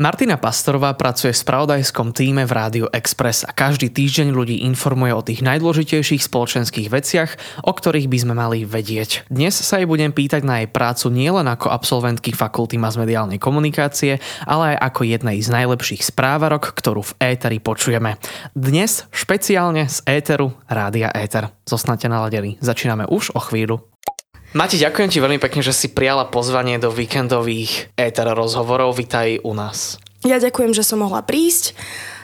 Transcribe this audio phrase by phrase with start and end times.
[0.00, 5.20] Martina Pastorová pracuje v spravodajskom týme v Rádio Express a každý týždeň ľudí informuje o
[5.20, 9.28] tých najdôležitejších spoločenských veciach, o ktorých by sme mali vedieť.
[9.28, 14.16] Dnes sa jej budem pýtať na jej prácu nielen ako absolventky fakulty masmediálnej komunikácie,
[14.48, 18.16] ale aj ako jednej z najlepších správarok, ktorú v éteri počujeme.
[18.56, 21.52] Dnes špeciálne z éteru Rádia Éter.
[21.68, 22.56] Zostaňte naladení.
[22.64, 23.92] Začíname už o chvíľu.
[24.52, 28.92] Mati, ďakujem ti veľmi pekne, že si prijala pozvanie do víkendových éter rozhovorov.
[28.92, 29.96] Vítaj u nás.
[30.28, 31.72] Ja ďakujem, že som mohla prísť.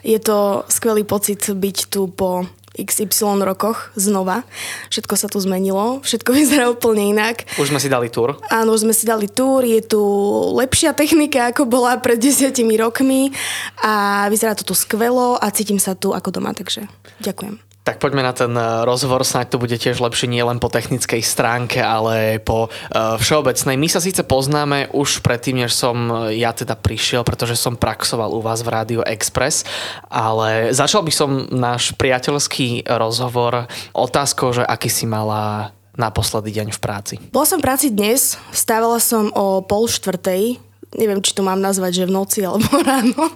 [0.05, 2.45] Je to skvelý pocit byť tu po
[2.77, 4.45] XY rokoch znova.
[4.93, 7.49] Všetko sa tu zmenilo, všetko vyzerá úplne inak.
[7.57, 8.37] Už sme si dali túr.
[8.53, 10.05] Áno, už sme si dali túr, je tu
[10.53, 13.33] lepšia technika, ako bola pred desiatimi rokmi
[13.81, 16.93] a vyzerá to tu skvelo a cítim sa tu ako doma, takže
[17.25, 17.68] ďakujem.
[17.89, 21.25] Tak poďme na ten eh, rozhovor, snáď to bude tiež lepšie nie len po technickej
[21.25, 23.81] stránke, ale po uh, všeobecnej.
[23.81, 25.97] My sa síce poznáme už predtým, než som
[26.29, 29.65] eh, ja teda prišiel, pretože som praxoval u vás v Rádio Express,
[30.13, 33.65] ale začal by som náš priateľský rozhovor
[33.97, 37.15] otázkou, že aký si mala naposledy deň v práci.
[37.33, 40.61] Bola som v práci dnes, vstávala som o pol štvrtej,
[40.93, 43.33] neviem, či to mám nazvať, že v noci alebo ráno.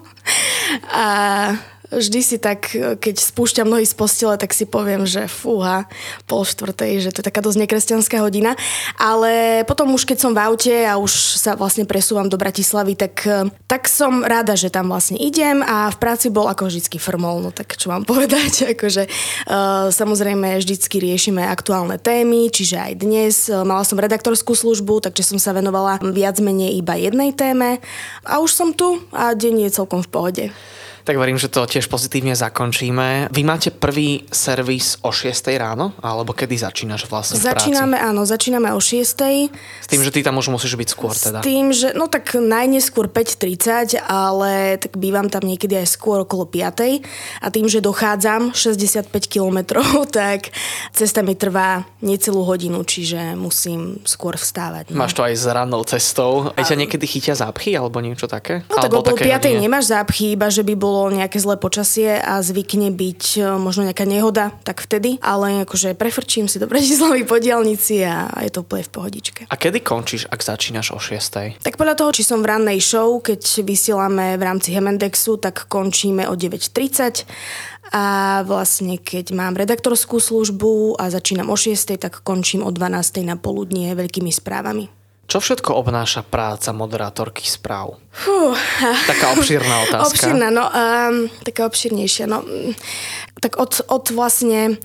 [0.92, 1.04] A
[1.92, 5.84] vždy si tak, keď spúšťam nohy z postele, tak si poviem, že fúha,
[6.24, 8.56] pol štvrtej, že to je taká dosť nekresťanská hodina.
[8.96, 13.22] Ale potom už keď som v aute a už sa vlastne presúvam do Bratislavy, tak,
[13.68, 17.52] tak som rada, že tam vlastne idem a v práci bol ako vždycky formol, no
[17.52, 23.62] tak čo mám povedať, akože uh, samozrejme vždycky riešime aktuálne témy, čiže aj dnes uh,
[23.62, 27.78] mala som redaktorskú službu, takže som sa venovala viac menej iba jednej téme
[28.24, 30.44] a už som tu a deň je celkom v pohode.
[31.02, 33.34] Tak verím, že to tiež pozitívne zakončíme.
[33.34, 35.90] Vy máte prvý servis o 6 ráno?
[35.98, 38.08] Alebo kedy začínaš vlastne Začíname, práci?
[38.14, 41.42] áno, začíname o 6 S tým, že ty tam už musíš byť skôr teda?
[41.42, 46.46] S tým, že no tak najneskôr 5.30, ale tak bývam tam niekedy aj skôr okolo
[46.46, 47.02] 5.
[47.42, 50.54] A tým, že dochádzam 65 kilometrov, tak
[50.94, 54.94] cesta mi trvá necelú hodinu, čiže musím skôr vstávať.
[54.94, 55.02] No.
[55.02, 56.54] Máš to aj s rannou cestou.
[56.54, 58.62] Aj ťa niekedy chytia zápchy alebo niečo také?
[58.70, 62.44] No tak okolo 5 nemáš zápchy, iba že by bol bolo nejaké zlé počasie a
[62.44, 65.16] zvykne byť e, možno nejaká nehoda, tak vtedy.
[65.24, 69.40] Ale akože prefrčím si do Bratislavy po diálnici a je to úplne v pohodičke.
[69.48, 71.64] A kedy končíš, ak začínaš o 6?
[71.64, 76.28] Tak podľa toho, či som v rannej show, keď vysielame v rámci Hemendexu, tak končíme
[76.28, 77.24] o 9.30
[77.92, 83.40] a vlastne keď mám redaktorskú službu a začínam o 6, tak končím o 12 na
[83.40, 85.02] poludnie veľkými správami.
[85.32, 87.96] Čo všetko obnáša práca moderátorky správ?
[88.12, 88.52] Fú.
[89.08, 90.12] Taká obšírna otázka.
[90.12, 92.28] Obšírna, no, um, taká obšírnejšia.
[92.28, 92.44] No,
[93.42, 94.78] tak od, od vlastne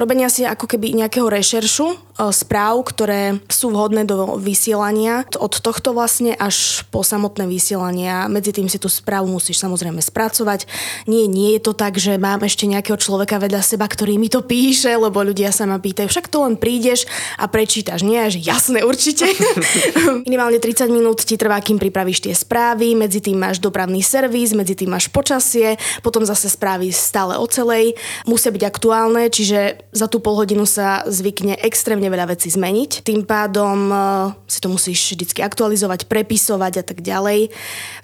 [0.00, 5.22] robenia si ako keby nejakého rešeršu uh, správ, ktoré sú vhodné do vysielania.
[5.38, 8.26] Od tohto vlastne až po samotné vysielania.
[8.26, 10.66] Medzi tým si tú správu musíš samozrejme spracovať.
[11.06, 14.42] Nie, nie je to tak, že mám ešte nejakého človeka vedľa seba, ktorý mi to
[14.42, 17.06] píše, lebo ľudia sa ma pýtajú, však to len prídeš
[17.38, 18.02] a prečítaš.
[18.02, 19.30] Nie, že jasné, určite.
[20.26, 24.76] Minimálne 30 minút ti trvá, kým pripravíš tie správy, medzi tým máš dopravný servis, medzi
[24.76, 27.96] tým máš počasie, potom zase správy stále o celej,
[28.28, 33.02] musia byť aktuálne, čiže za tú pol hodinu sa zvykne extrémne veľa vecí zmeniť.
[33.02, 33.98] Tým pádom uh,
[34.44, 37.50] si to musíš vždy aktualizovať, prepisovať a tak ďalej.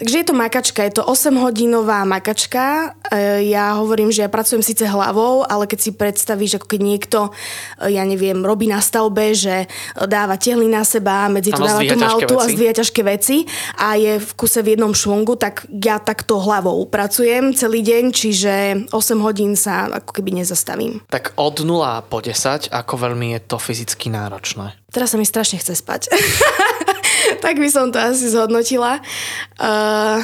[0.00, 2.96] Takže je to makačka, je to 8-hodinová makačka.
[3.12, 7.18] Uh, ja hovorím, že ja pracujem síce hlavou, ale keď si predstavíš, ako keď niekto,
[7.28, 9.68] uh, ja neviem, robí na stavbe, že
[10.06, 13.44] dáva tehly na seba, medzi to dáva tú maltu a zdvíja ťažké veci
[13.76, 18.54] a je v kuse v jednom švungu, tak ja takto hlavou pracujem celý deň, čiže
[18.92, 21.02] 8 hodín sa ako keby nezastavím.
[21.08, 24.76] Tak od 0 po 10, ako veľmi je to fyzicky náročné?
[24.92, 26.08] Teraz sa mi strašne chce spať.
[27.44, 29.02] tak by som to asi zhodnotila.
[29.60, 30.22] Uh...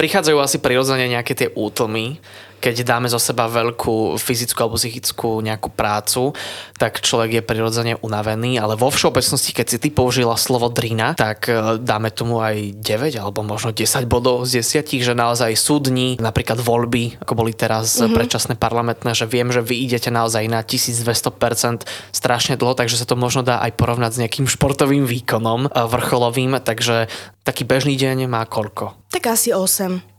[0.00, 2.18] Prichádzajú asi prirodzene nejaké tie útlmy,
[2.62, 6.30] keď dáme zo seba veľkú fyzickú alebo psychickú nejakú prácu,
[6.78, 11.50] tak človek je prirodzene unavený, ale vo všeobecnosti, keď si ty použila slovo drina, tak
[11.50, 16.22] e, dáme tomu aj 9 alebo možno 10 bodov z 10, že naozaj sú dni,
[16.22, 18.14] napríklad voľby, ako boli teraz mm-hmm.
[18.14, 21.82] predčasné parlamentné, že viem, že vy idete naozaj na 1200%
[22.14, 26.62] strašne dlho, takže sa to možno dá aj porovnať s nejakým športovým výkonom e, vrcholovým,
[26.62, 27.10] takže
[27.42, 28.94] taký bežný deň má koľko?
[29.10, 30.11] Tak asi 8.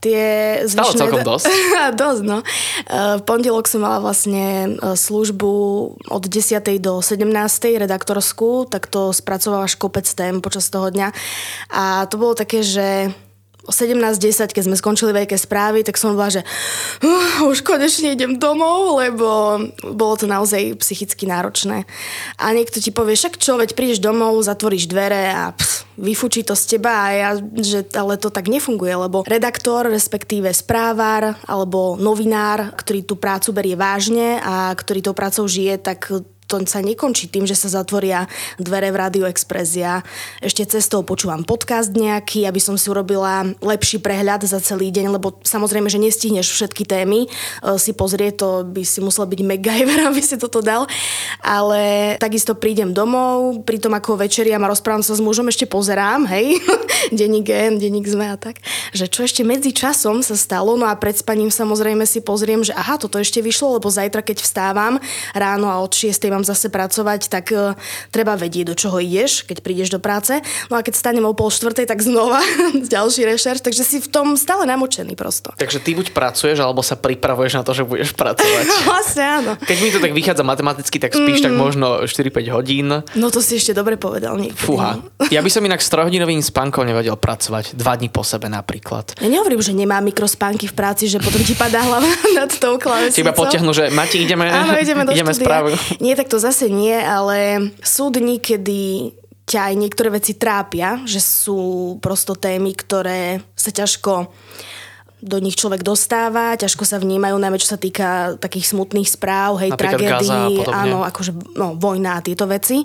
[0.00, 0.22] Tie
[0.64, 0.84] zvyšné...
[0.84, 1.46] Stále celkom dosť.
[2.02, 2.38] dosť, no.
[2.40, 2.44] E,
[3.18, 5.52] v pondelok som mala vlastne e, službu
[6.10, 6.60] od 10.
[6.78, 7.24] do 17.
[7.80, 11.08] redaktorskú, tak to spracovávaš kopec tém počas toho dňa.
[11.72, 13.14] A to bolo také, že
[13.64, 18.36] o 17.10, keď sme skončili veľké správy, tak som bola, že uh, už konečne idem
[18.36, 19.58] domov, lebo
[19.96, 21.88] bolo to naozaj psychicky náročné.
[22.36, 26.58] A niekto ti povie, však čo, veď prídeš domov, zatvoríš dvere a pff, vyfučí to
[26.58, 32.74] z teba a ja, že ale to tak nefunguje, lebo redaktor, respektíve správar alebo novinár,
[32.74, 36.10] ktorý tú prácu berie vážne a ktorý tou prácou žije, tak
[36.46, 38.28] to sa nekončí tým, že sa zatvoria
[38.60, 39.76] dvere v Radio Express.
[40.44, 45.40] Ešte cestou počúvam podcast nejaký, aby som si urobila lepší prehľad za celý deň, lebo
[45.40, 47.28] samozrejme, že nestihneš všetky témy e,
[47.80, 50.84] si pozrieť, to by si musel byť MacGyver, aby si toto dal.
[51.40, 56.28] Ale takisto prídem domov, pri tom ako večeriam a rozprávam sa s mužom, ešte pozerám,
[56.28, 56.60] hej,
[57.18, 58.60] denník N, denník ZME a tak,
[58.92, 62.76] že čo ešte medzi časom sa stalo, no a pred spaním samozrejme si pozriem, že
[62.76, 65.00] aha, toto ešte vyšlo, lebo zajtra, keď vstávam
[65.32, 67.78] ráno a od 6 mám zase pracovať, tak uh,
[68.10, 70.42] treba vedieť, do čoho ideš, keď prídeš do práce.
[70.68, 72.42] No a keď stanem o pol štvrtej, tak znova
[72.94, 75.54] ďalší rešerš, takže si v tom stále namočený prosto.
[75.54, 78.64] Takže ty buď pracuješ, alebo sa pripravuješ na to, že budeš pracovať.
[78.90, 79.52] vlastne áno.
[79.62, 81.46] Keď mi to tak vychádza matematicky, tak spíš mm-hmm.
[81.46, 81.60] tak mhm.
[81.60, 82.88] možno 4-5 hodín.
[83.14, 84.58] No to si ešte dobre povedal niekedy.
[84.58, 84.98] Fúha.
[84.98, 85.06] No.
[85.34, 87.74] Ja by som inak s trojhodinovým spánkom nevedel pracovať.
[87.74, 89.18] Dva dní po sebe napríklad.
[89.18, 92.06] Ja nehovorím, že nemá mikrospánky v práci, že potom ti padá hlava
[92.38, 93.18] nad tou klávesnicou.
[93.18, 95.74] Teba potiahnu, že Mati, ideme, Áno, ideme, do ideme správu.
[95.98, 99.12] Nie, tak to zase nie, ale sú dni, kedy
[99.44, 104.32] ťa aj niektoré veci trápia, že sú prosto témy, ktoré sa ťažko
[105.24, 109.72] do nich človek dostáva, ťažko sa vnímajú, najmä čo sa týka takých smutných správ, hej,
[109.72, 112.84] tragédií, áno, akože no, vojna a tieto veci,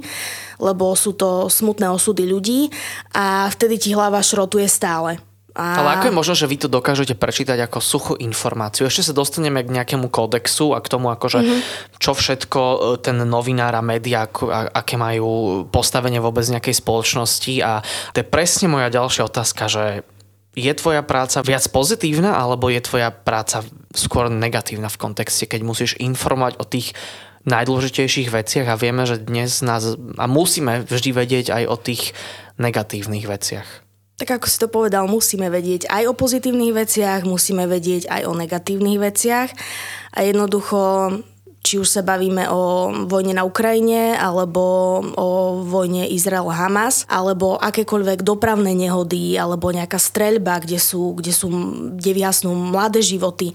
[0.55, 2.71] lebo sú to smutné osudy ľudí
[3.11, 5.19] a vtedy ti hlava šrotuje stále.
[5.59, 5.83] A...
[5.83, 8.87] Ale ako je možno, že vy to dokážete prečítať ako suchú informáciu?
[8.87, 11.59] Ešte sa dostaneme k nejakému kódexu a k tomu, akože, mm-hmm.
[11.99, 14.23] čo všetko e, ten novinár a média,
[14.71, 17.59] aké majú postavenie vôbec nejakej spoločnosti.
[17.59, 17.83] A
[18.15, 20.07] to je presne moja ďalšia otázka, že
[20.55, 23.59] je tvoja práca viac pozitívna, alebo je tvoja práca
[23.91, 26.95] skôr negatívna v kontexte, keď musíš informovať o tých
[27.43, 32.15] najdôležitejších veciach a vieme, že dnes nás a musíme vždy vedieť aj o tých
[32.59, 33.88] negatívnych veciach
[34.19, 38.35] tak ako si to povedal, musíme vedieť aj o pozitívnych veciach, musíme vedieť aj o
[38.35, 39.49] negatívnych veciach.
[40.11, 41.15] A jednoducho
[41.59, 44.63] či už sa bavíme o vojne na Ukrajine, alebo
[45.03, 45.27] o
[45.61, 51.51] vojne Izrael-Hamas, alebo akékoľvek dopravné nehody, alebo nejaká streľba, kde sú, kde sú,
[51.99, 53.51] kde vyhasnú mladé životy,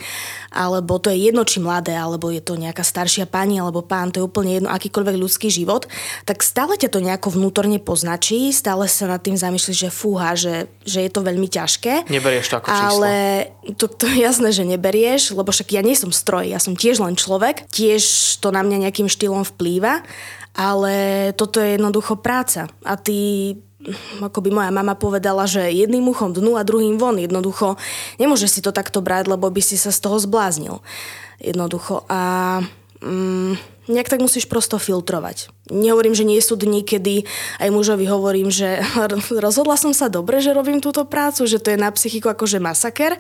[0.53, 4.23] alebo to je jedno, či mladé, alebo je to nejaká staršia pani, alebo pán, to
[4.23, 5.89] je úplne jedno, akýkoľvek ľudský život,
[6.29, 10.71] tak stále ťa to nejako vnútorne poznačí, stále sa nad tým zamýšľaš, že fúha, že,
[10.85, 12.06] že je to veľmi ťažké.
[12.12, 12.85] Neberieš to ako číslo.
[13.01, 13.12] Ale
[13.81, 17.03] to, to je jasné, že neberieš, lebo však ja nie som stroj, ja som tiež
[17.03, 20.02] len človek, tiež tiež to na mňa nejakým štýlom vplýva,
[20.58, 22.67] ale toto je jednoducho práca.
[22.82, 23.55] A ty
[24.25, 27.20] ako by moja mama povedala, že jedným uchom dnu a druhým von.
[27.20, 27.76] Jednoducho
[28.17, 30.81] nemôžeš si to takto brať, lebo by si sa z toho zbláznil.
[31.37, 32.08] Jednoducho.
[32.08, 32.64] A
[33.05, 35.53] mm, nejak tak musíš prosto filtrovať.
[35.73, 37.25] Nehovorím, že nie sú dni, kedy
[37.61, 38.81] aj mužovi hovorím, že
[39.45, 43.17] rozhodla som sa dobre, že robím túto prácu, že to je na psychiku akože masaker,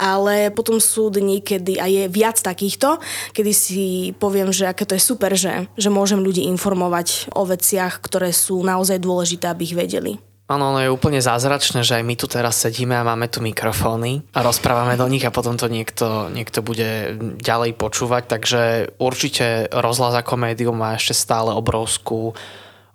[0.00, 3.00] ale potom sú dni, kedy, a je viac takýchto,
[3.36, 3.82] kedy si
[4.16, 8.62] poviem, že aké to je super, že, že môžem ľudí informovať o veciach, ktoré sú
[8.64, 10.29] naozaj dôležité, aby ich vedeli.
[10.50, 14.26] Áno, ono je úplne zázračné, že aj my tu teraz sedíme a máme tu mikrofóny
[14.34, 18.62] a rozprávame do nich a potom to niekto, niekto bude ďalej počúvať, takže
[18.98, 22.34] určite rozhlas ako médium má ešte stále obrovskú,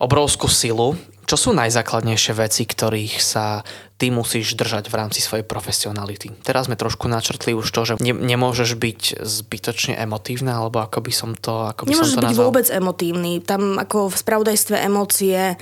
[0.04, 1.00] obrovskú silu.
[1.24, 3.64] Čo sú najzákladnejšie veci, ktorých sa
[3.96, 6.36] ty musíš držať v rámci svojej profesionality.
[6.44, 11.14] Teraz sme trošku načrtli už to, že ne, nemôžeš byť zbytočne emotívna, alebo ako by
[11.16, 12.48] som to, ako by Nemôžeš som to byť nazval.
[12.52, 13.40] vôbec emotívny.
[13.40, 15.56] Tam ako v spravodajstve emócie, e,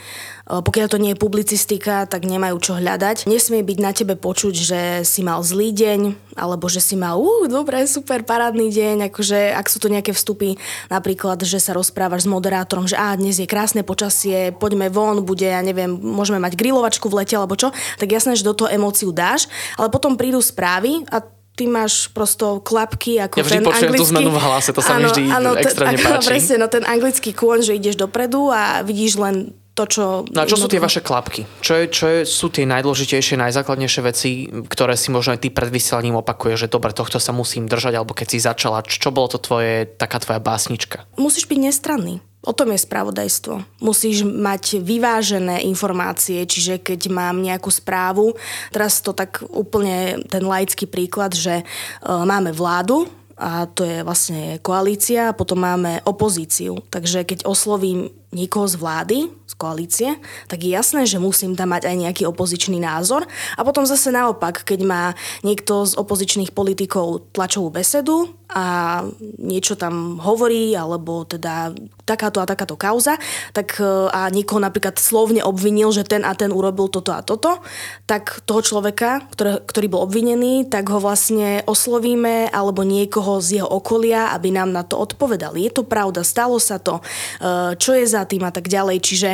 [0.50, 3.30] pokiaľ to nie je publicistika, tak nemajú čo hľadať.
[3.30, 7.46] Nesmie byť na tebe počuť, že si mal zlý deň, alebo že si mal, uh,
[7.46, 10.58] dobre, super, parádny deň, akože ak sú to nejaké vstupy,
[10.90, 15.46] napríklad, že sa rozprávaš s moderátorom, že á, dnes je krásne počasie, poďme von, bude,
[15.46, 17.70] ja neviem, môžeme mať grilovačku v lete, alebo čo,
[18.02, 21.22] tak ja jasné, že do toho emóciu dáš, ale potom prídu správy a
[21.54, 24.02] ty máš prosto klapky ako ja vždy ten anglický...
[24.02, 26.28] tú zmenu v hlase, to sa áno, mi vždy áno, extrémne t- páči.
[26.34, 30.04] Presne, no ten anglický kôň, že ideš dopredu a vidíš len to, čo...
[30.30, 31.50] No a čo sú tie vaše klapky?
[31.62, 35.74] Čo, je, čo je, sú tie najdôležitejšie, najzákladnejšie veci, ktoré si možno aj ty pred
[35.74, 39.42] vysielaním opakuješ, že dobre, tohto sa musím držať, alebo keď si začala, čo bolo to
[39.42, 41.10] tvoje, taká tvoja básnička?
[41.18, 42.22] Musíš byť nestranný.
[42.44, 43.80] O tom je spravodajstvo.
[43.80, 48.36] Musíš mať vyvážené informácie, čiže keď mám nejakú správu,
[48.68, 51.66] teraz to tak úplne ten laický príklad, že e,
[52.04, 56.78] máme vládu, a to je vlastne koalícia a potom máme opozíciu.
[56.94, 60.10] Takže keď oslovím niekoho z vlády, z koalície,
[60.50, 63.30] tak je jasné, že musím tam mať aj nejaký opozičný názor.
[63.54, 65.04] A potom zase naopak, keď má
[65.46, 69.02] niekto z opozičných politikov tlačovú besedu a
[69.42, 71.74] niečo tam hovorí, alebo teda
[72.06, 73.18] takáto a takáto kauza,
[73.56, 77.64] tak e, a niekoho napríklad slovne obvinil, že ten a ten urobil toto a toto,
[78.06, 83.70] tak toho človeka, ktoré, ktorý bol obvinený, tak ho vlastne oslovíme alebo niekoho z jeho
[83.72, 85.66] okolia, aby nám na to odpovedali.
[85.66, 87.00] Je to pravda, stalo sa to,
[87.40, 88.98] e, čo je za tým a tak ďalej.
[89.04, 89.30] Čiže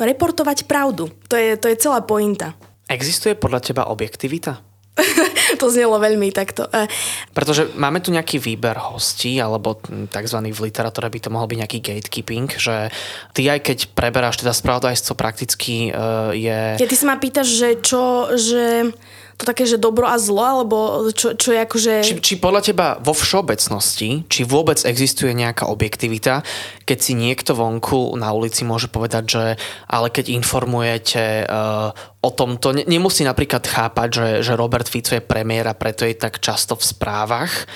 [0.00, 2.56] reportovať pravdu, to je, to je celá pointa.
[2.88, 4.72] Existuje podľa teba objektivita?
[5.60, 6.68] to znelo veľmi takto.
[6.68, 6.84] E,
[7.32, 9.80] Pretože máme tu nejaký výber hostí, alebo
[10.12, 10.38] tzv.
[10.52, 12.92] v literatúre by to mohol byť nejaký gatekeeping, že
[13.32, 16.76] ty aj keď preberáš teda spravodajstvo prakticky uh, je...
[16.76, 18.92] Ja ty sa ma pýtaš, že čo, že
[19.36, 20.76] to také, že dobro a zlo, alebo
[21.10, 21.92] čo, čo je akože...
[22.04, 26.44] Či, či podľa teba vo všeobecnosti, či vôbec existuje nejaká objektivita,
[26.84, 29.44] keď si niekto vonku na ulici môže povedať, že
[29.88, 31.90] ale keď informujete uh,
[32.22, 32.70] o tomto.
[32.86, 36.84] Nemusí napríklad chápať, že, že Robert Fico je premiér a preto je tak často v
[36.86, 37.66] správach,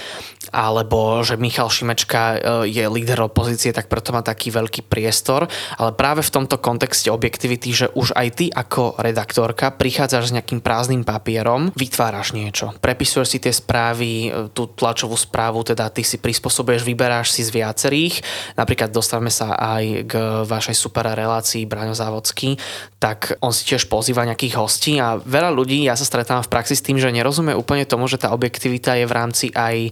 [0.52, 2.38] alebo že Michal Šimečka e,
[2.70, 5.50] je líder opozície, tak preto má taký veľký priestor.
[5.78, 10.60] Ale práve v tomto kontexte objektivity, že už aj ty ako redaktorka prichádzaš s nejakým
[10.62, 12.74] prázdnym papierom, vytváraš niečo.
[12.78, 17.50] Prepisuješ si tie správy, e, tú tlačovú správu, teda ty si prispôsobuješ, vyberáš si z
[17.50, 18.20] viacerých.
[18.54, 20.12] Napríklad dostávame sa aj k
[20.46, 22.58] vašej super relácii Braňo Závodský,
[23.00, 26.74] tak on si tiež pozýva nejakých hostí a veľa ľudí, ja sa stretávam v praxi
[26.74, 29.90] s tým, že nerozumie úplne tomu, že tá objektivita je v rámci aj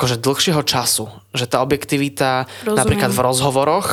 [0.00, 1.12] akože dlhšieho času.
[1.36, 2.80] Že tá objektivita Rozumiem.
[2.80, 3.88] napríklad v rozhovoroch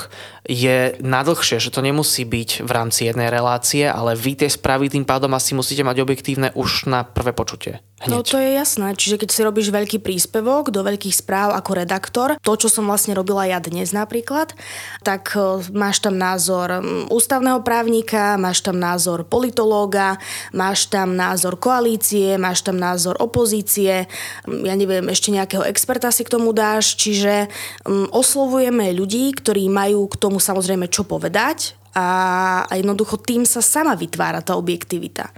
[0.48, 5.04] je nadlhšie, že to nemusí byť v rámci jednej relácie, ale vy tie správy tým
[5.04, 7.84] pádom asi musíte mať objektívne už na prvé počutie.
[7.98, 8.14] Hneď.
[8.14, 12.38] No to je jasné, čiže keď si robíš veľký príspevok do veľkých správ ako redaktor,
[12.46, 14.54] to, čo som vlastne robila ja dnes napríklad,
[15.02, 20.22] tak e, máš tam názor ústavného právnika, máš tam názor politológa,
[20.54, 24.06] máš tam názor koalície, máš tam názor opozície,
[24.46, 27.50] ja neviem, ešte nejakého experta si k tomu dáš, čiže
[28.14, 32.08] oslovujeme ľudí, ktorí majú k tomu samozrejme čo povedať a,
[32.70, 35.34] a jednoducho tým sa sama vytvára tá objektivita.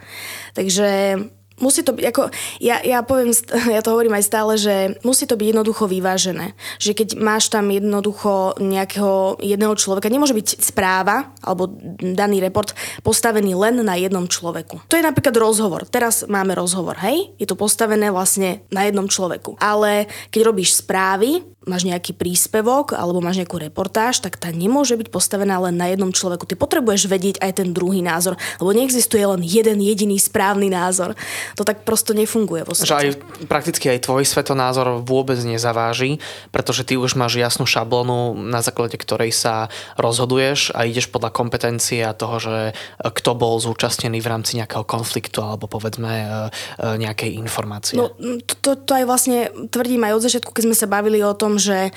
[0.53, 1.15] Takže
[1.59, 2.21] musí to byť, ako,
[2.63, 3.31] ja, ja poviem,
[3.75, 6.55] ja to hovorím aj stále, že musí to byť jednoducho vyvážené.
[6.79, 13.53] Že keď máš tam jednoducho nejakého jedného človeka, nemôže byť správa alebo daný report postavený
[13.53, 14.87] len na jednom človeku.
[14.87, 15.85] To je napríklad rozhovor.
[15.85, 17.35] Teraz máme rozhovor, hej?
[17.37, 19.59] Je to postavené vlastne na jednom človeku.
[19.59, 25.13] Ale keď robíš správy, máš nejaký príspevok alebo máš nejakú reportáž, tak tá nemôže byť
[25.13, 26.49] postavená len na jednom človeku.
[26.49, 31.13] Ty potrebuješ vedieť aj ten druhý názor, lebo neexistuje len jeden jediný správny názor.
[31.53, 32.89] To tak prosto nefunguje vo svete.
[32.89, 33.09] Že aj
[33.45, 36.17] prakticky aj tvoj svetonázor vôbec nezaváži,
[36.49, 42.01] pretože ty už máš jasnú šablonu, na základe ktorej sa rozhoduješ a ideš podľa kompetencie
[42.01, 46.85] a toho, že e, kto bol zúčastnený v rámci nejakého konfliktu alebo povedzme e, e,
[46.97, 47.99] nejakej informácie.
[47.99, 48.09] No
[48.47, 49.37] to, to, to aj vlastne
[49.69, 51.91] tvrdím aj od začiatku, keď sme sa bavili o tom, že e,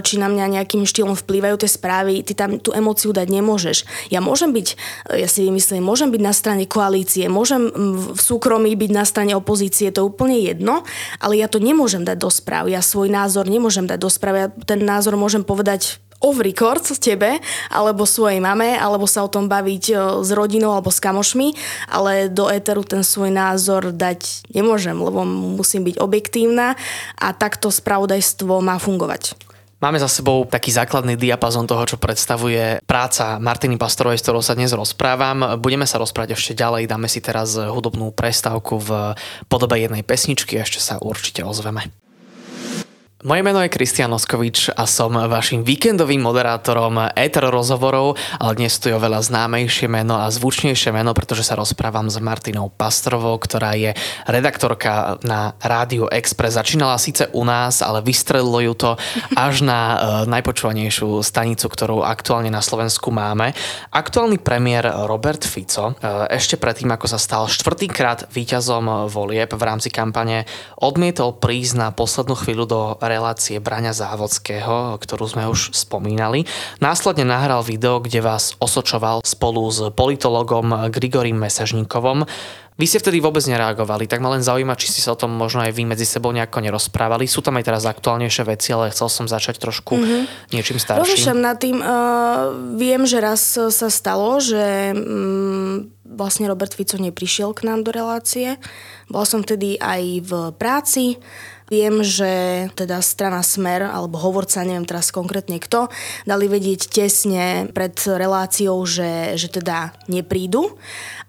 [0.00, 3.84] či na mňa nejakým štýlom vplývajú tie správy, ty tam tú emóciu dať nemôžeš.
[4.08, 4.68] Ja môžem byť,
[5.12, 7.68] e, ja si vymyslím, môžem byť na strane koalície, môžem
[8.14, 10.86] v súkromí byť na strane opozície, to je úplne jedno,
[11.18, 12.70] ale ja to nemôžem dať do správ.
[12.70, 14.34] Ja svoj názor nemôžem dať do správ.
[14.38, 19.50] Ja ten názor môžem povedať off record tebe, alebo svojej mame, alebo sa o tom
[19.50, 21.52] baviť e, s rodinou alebo s kamošmi,
[21.90, 26.78] ale do éteru ten svoj názor dať nemôžem, lebo musím byť objektívna
[27.18, 29.52] a takto spravodajstvo má fungovať.
[29.82, 34.54] Máme za sebou taký základný diapazon toho, čo predstavuje práca Martiny Pastorovej, s ktorou sa
[34.54, 35.58] dnes rozprávam.
[35.58, 39.18] Budeme sa rozprávať ešte ďalej, dáme si teraz hudobnú prestávku v
[39.50, 42.01] podobe jednej pesničky, ešte sa určite ozveme.
[43.22, 48.90] Moje meno je Kristian Oskovič a som vašim víkendovým moderátorom Ether rozhovorov, ale dnes tu
[48.90, 53.94] je oveľa známejšie meno a zvučnejšie meno, pretože sa rozprávam s Martinou Pastrovou, ktorá je
[54.26, 56.58] redaktorka na Rádio Express.
[56.58, 58.90] Začínala síce u nás, ale vystrelilo ju to
[59.38, 63.54] až na uh, najpočúvanejšiu stanicu, ktorú aktuálne na Slovensku máme.
[63.94, 69.94] Aktuálny premiér Robert Fico uh, ešte predtým, ako sa stal štvrtýkrát víťazom volieb v rámci
[69.94, 70.42] kampane,
[70.74, 72.80] odmietol prísť na poslednú chvíľu do
[73.12, 76.48] relácie Braňa Závodského, ktorú sme už spomínali.
[76.80, 82.24] Následne nahral video, kde vás osočoval spolu s politologom Grigorím Mesažníkovom.
[82.80, 85.60] Vy ste vtedy vôbec nereagovali, tak ma len zaujíma, či ste sa o tom možno
[85.60, 87.28] aj vy medzi sebou nejako nerozprávali.
[87.28, 90.22] Sú tam aj teraz aktuálnejšie veci, ale chcel som začať trošku mm-hmm.
[90.56, 91.04] niečím starším.
[91.04, 91.78] Rozmýšľam nad tým.
[91.84, 91.92] Uh,
[92.80, 98.56] viem, že raz sa stalo, že um, vlastne Robert Fico neprišiel k nám do relácie.
[99.12, 101.20] Bola som vtedy aj v práci
[101.72, 105.88] Viem, že teda strana Smer, alebo hovorca, neviem teraz konkrétne kto,
[106.28, 110.76] dali vedieť tesne pred reláciou, že, že teda neprídu.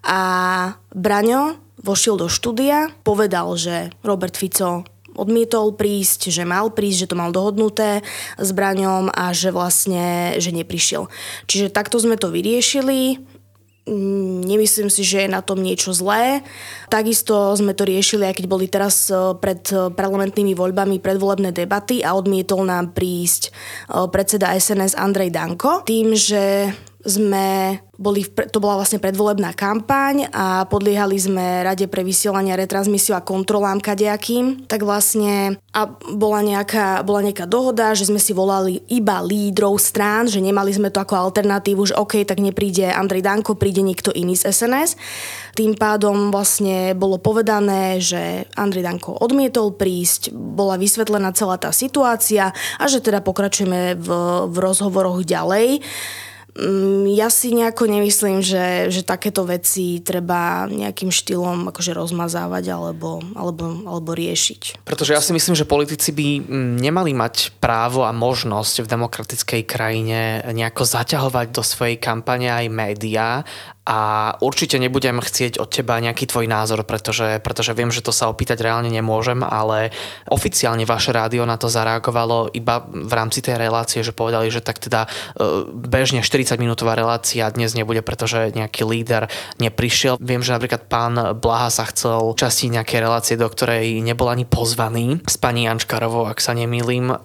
[0.04, 0.20] A
[0.92, 4.84] Braňo vošiel do štúdia, povedal, že Robert Fico
[5.16, 8.04] odmietol prísť, že mal prísť, že to mal dohodnuté
[8.36, 11.08] s Braňom a že vlastne, že neprišiel.
[11.48, 13.22] Čiže takto sme to vyriešili
[13.86, 16.40] nemyslím si, že je na tom niečo zlé.
[16.88, 22.00] Takisto sme to riešili, aj keď boli teraz e, pred e, parlamentnými voľbami predvolebné debaty
[22.00, 23.50] a odmietol nám prísť e,
[24.08, 25.84] predseda SNS Andrej Danko.
[25.84, 26.72] Tým, že
[27.04, 33.22] sme boli, to bola vlastne predvolebná kampaň a podliehali sme Rade pre vysielanie, retransmisiu a
[33.22, 39.22] kontrolám kadejakým, tak vlastne a bola nejaká, bola nejaká dohoda, že sme si volali iba
[39.22, 43.84] lídrov strán, že nemali sme to ako alternatívu, že OK, tak nepríde Andrej Danko, príde
[43.86, 44.98] niekto iný z SNS.
[45.54, 52.50] Tým pádom vlastne bolo povedané, že Andrej Danko odmietol prísť, bola vysvetlená celá tá situácia
[52.74, 54.08] a že teda pokračujeme v,
[54.50, 55.78] v rozhovoroch ďalej.
[56.54, 63.18] Mm, ja si nejako nemyslím, že, že takéto veci treba nejakým štýlom akože rozmazávať alebo,
[63.34, 64.86] alebo, alebo riešiť.
[64.86, 69.62] Pretože ja si myslím, že politici by mm, nemali mať právo a možnosť v demokratickej
[69.66, 73.42] krajine nejako zaťahovať do svojej kampane aj médiá
[73.84, 78.32] a určite nebudem chcieť od teba nejaký tvoj názor, pretože, pretože viem, že to sa
[78.32, 79.92] opýtať reálne nemôžem, ale
[80.32, 84.80] oficiálne vaše rádio na to zareagovalo iba v rámci tej relácie, že povedali, že tak
[84.80, 89.28] teda e, bežne 40-minútová relácia dnes nebude, pretože nejaký líder
[89.60, 90.16] neprišiel.
[90.16, 95.20] Viem, že napríklad pán Blaha sa chcel častiť nejakej relácie, do ktorej nebol ani pozvaný
[95.28, 97.12] s pani Jančkarovou, ak sa nemýlim.
[97.12, 97.16] E,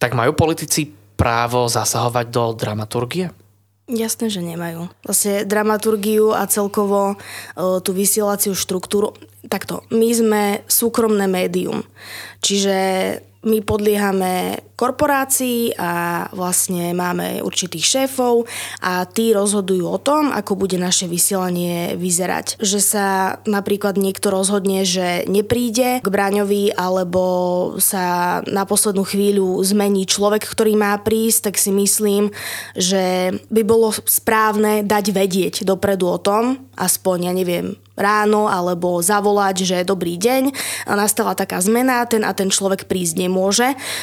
[0.00, 3.47] tak majú politici právo zasahovať do dramaturgie?
[3.88, 4.92] Jasné, že nemajú.
[5.00, 9.16] Vlastne dramaturgiu a celkovo uh, tú vysielaciu štruktúru.
[9.48, 11.80] Takto, my sme súkromné médium.
[12.44, 12.76] Čiže
[13.48, 18.46] my podliehame korporácii a vlastne máme určitých šéfov
[18.78, 22.62] a tí rozhodujú o tom, ako bude naše vysielanie vyzerať.
[22.62, 23.06] Že sa
[23.42, 27.22] napríklad niekto rozhodne, že nepríde k Braňovi alebo
[27.82, 32.30] sa na poslednú chvíľu zmení človek, ktorý má prísť, tak si myslím,
[32.78, 39.66] že by bolo správne dať vedieť dopredu o tom, aspoň, ja neviem, ráno alebo zavolať,
[39.66, 40.54] že dobrý deň,
[40.86, 43.37] nastala taká zmena, ten a ten človek prísť nemôže.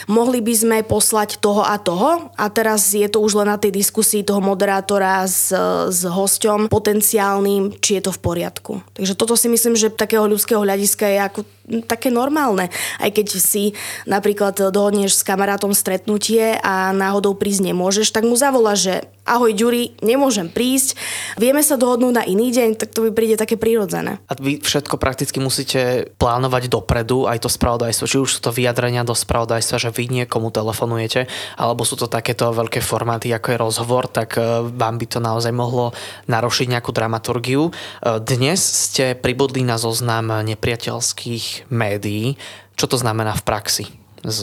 [0.08, 3.76] Mohli by sme poslať toho a toho a teraz je to už len na tej
[3.76, 5.52] diskusii toho moderátora s,
[5.91, 8.74] s hosťom potenciálnym, či je to v poriadku.
[8.95, 11.39] Takže toto si myslím, že takého ľudského hľadiska je ako
[11.86, 12.69] také normálne.
[13.01, 13.73] Aj keď si
[14.06, 19.97] napríklad dohodneš s kamarátom stretnutie a náhodou prísť nemôžeš, tak mu zavola, že ahoj Ďuri,
[20.06, 20.93] nemôžem prísť,
[21.41, 24.21] vieme sa dohodnúť na iný deň, tak to by príde také prirodzené.
[24.30, 29.01] A vy všetko prakticky musíte plánovať dopredu, aj to spravodajstvo, či už sú to vyjadrenia
[29.01, 31.25] do spravodajstva, že vy niekomu telefonujete,
[31.58, 35.49] alebo sú to takéto veľké formáty, ako je rozhovor, tak e, vám by to naozaj
[35.49, 35.97] mohlo
[36.30, 37.69] narušiť nejakú dramaturgiu.
[37.69, 42.35] E, dnes ste pribudli na zoznam nepriateľských médií.
[42.75, 43.85] Čo to znamená v praxi
[44.25, 44.39] z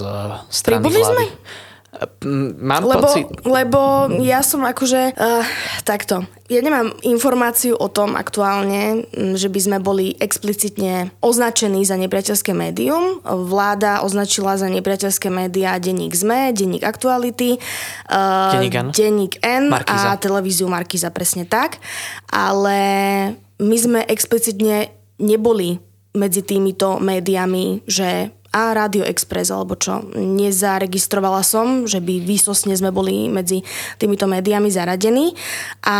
[0.48, 1.26] strany Pribudli vlády?
[1.28, 1.70] Sme?
[2.56, 3.28] Mám lebo, pocit...
[3.44, 5.12] Lebo ja som akože...
[5.12, 5.44] Uh,
[5.84, 6.24] takto.
[6.48, 9.04] Ja nemám informáciu o tom aktuálne,
[9.36, 13.20] že by sme boli explicitne označení za nepriateľské médium.
[13.28, 17.60] Vláda označila za nepriateľské médiá denník ZME, denník Aktuality,
[18.08, 21.76] uh, denník N, denník N a televíziu Markiza, presne tak.
[22.32, 22.80] Ale
[23.60, 24.88] my sme explicitne
[25.20, 25.76] neboli
[26.12, 30.04] medzi týmito médiami, že a Radio Express alebo čo.
[30.12, 33.64] Nezaregistrovala som, že by výsosne sme boli medzi
[33.96, 35.32] týmito médiami zaradení.
[35.88, 35.96] A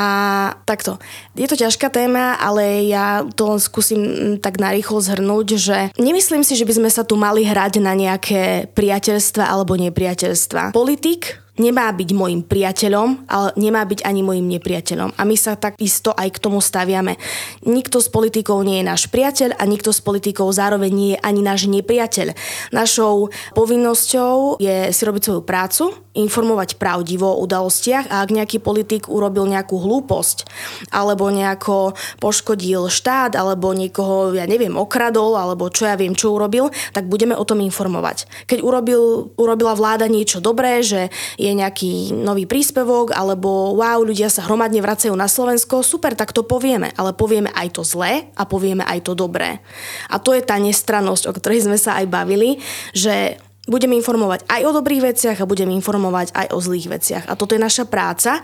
[0.69, 1.01] takto.
[1.33, 4.01] Je to ťažká téma, ale ja to len skúsim
[4.39, 8.69] tak narýchlo zhrnúť, že nemyslím si, že by sme sa tu mali hrať na nejaké
[8.77, 10.77] priateľstva alebo nepriateľstva.
[10.77, 15.21] Politik nemá byť môjim priateľom, ale nemá byť ani môjim nepriateľom.
[15.21, 17.21] A my sa takisto aj k tomu staviame.
[17.69, 21.41] Nikto z politikov nie je náš priateľ a nikto z politikov zároveň nie je ani
[21.45, 22.33] náš nepriateľ.
[22.73, 29.09] Našou povinnosťou je si robiť svoju prácu, informovať pravdivo o udalostiach a ak nejaký politik
[29.09, 30.45] urobil nejakú hlúposť
[30.93, 36.69] alebo nejako poškodil štát alebo niekoho, ja neviem, okradol alebo čo ja viem, čo urobil,
[36.93, 38.29] tak budeme o tom informovať.
[38.45, 41.09] Keď urobil, urobila vláda niečo dobré, že
[41.43, 46.47] je nejaký nový príspevok, alebo wow, ľudia sa hromadne vracajú na Slovensko, super, tak to
[46.47, 49.59] povieme, ale povieme aj to zlé a povieme aj to dobré.
[50.07, 52.63] A to je tá nestrannosť, o ktorej sme sa aj bavili,
[52.95, 57.25] že budeme informovať aj o dobrých veciach a budeme informovať aj o zlých veciach.
[57.31, 58.43] A toto je naša práca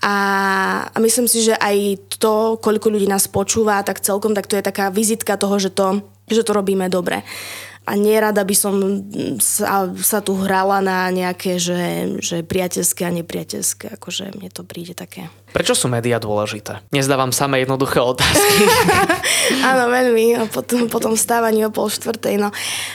[0.00, 0.14] a,
[0.88, 4.64] a myslím si, že aj to, koľko ľudí nás počúva, tak celkom tak to je
[4.64, 6.00] taká vizitka toho, že to,
[6.32, 7.20] že to robíme dobre.
[7.84, 8.74] A nerada by som
[9.44, 13.92] sa, sa tu hrala na nejaké, že, že priateľské a nepriateľské.
[14.00, 15.28] Akože mne to príde také.
[15.52, 16.80] Prečo sú médiá dôležité?
[16.90, 18.64] Nezdávam samé jednoduché otázky.
[19.68, 20.40] Áno, veľmi.
[20.40, 22.48] A potom, potom stávaní o pol štvrtej, no.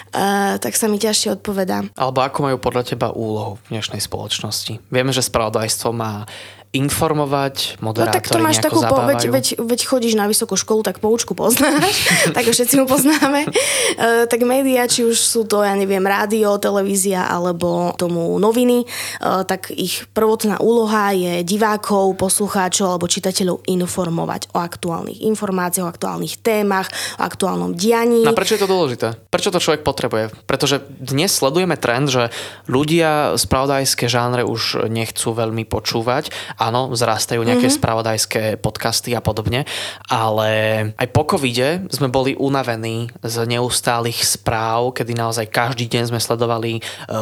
[0.10, 1.86] Uh, tak sa mi ťažšie odpovedá.
[1.94, 4.82] Alebo ako majú podľa teba úlohu v dnešnej spoločnosti?
[4.90, 6.26] Vieme, že spravodajstvo má
[6.70, 10.86] informovať, moderátori no, tak to máš takú, po, veď, veď, veď chodíš na vysokú školu,
[10.86, 12.06] tak poučku poznáš,
[12.38, 13.50] tak všetci mu poznáme.
[13.98, 19.42] Uh, tak médiá, či už sú to, ja neviem, rádio, televízia alebo tomu noviny, uh,
[19.50, 26.38] tak ich prvotná úloha je divákov, poslucháčov alebo čitateľov informovať o aktuálnych informáciách, o aktuálnych
[26.46, 28.30] témach, o aktuálnom dianí.
[28.30, 29.18] A prečo je to dôležité?
[29.34, 30.30] Prečo to človek potrebuje?
[30.46, 32.30] Pretože dnes sledujeme trend, že
[32.70, 36.30] ľudia spravodajské žánre už nechcú veľmi počúvať
[36.60, 37.80] áno, vzrastajú nejaké mm-hmm.
[37.80, 39.64] spravodajské podcasty a podobne,
[40.12, 40.52] ale
[41.00, 46.78] aj po covide sme boli unavení z neustálých správ, kedy naozaj každý deň sme sledovali
[46.78, 46.82] e,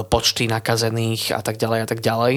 [0.10, 2.34] počty nakazených a tak ďalej a tak ďalej.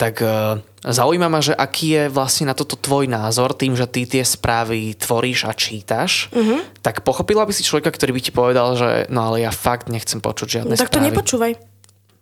[0.00, 0.34] Tak e,
[0.78, 4.94] Zaujíma ma, že aký je vlastne na toto tvoj názor, tým, že ty tie správy
[4.94, 6.80] tvoríš a čítaš, mm-hmm.
[6.86, 10.22] tak pochopila by si človeka, ktorý by ti povedal, že no ale ja fakt nechcem
[10.22, 10.94] počuť žiadne no, tak správy.
[10.94, 11.52] Tak to nepočúvaj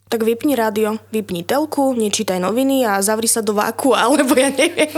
[0.06, 4.94] tak vypni rádio, vypni telku, nečítaj noviny a zavri sa do váku, alebo ja neviem.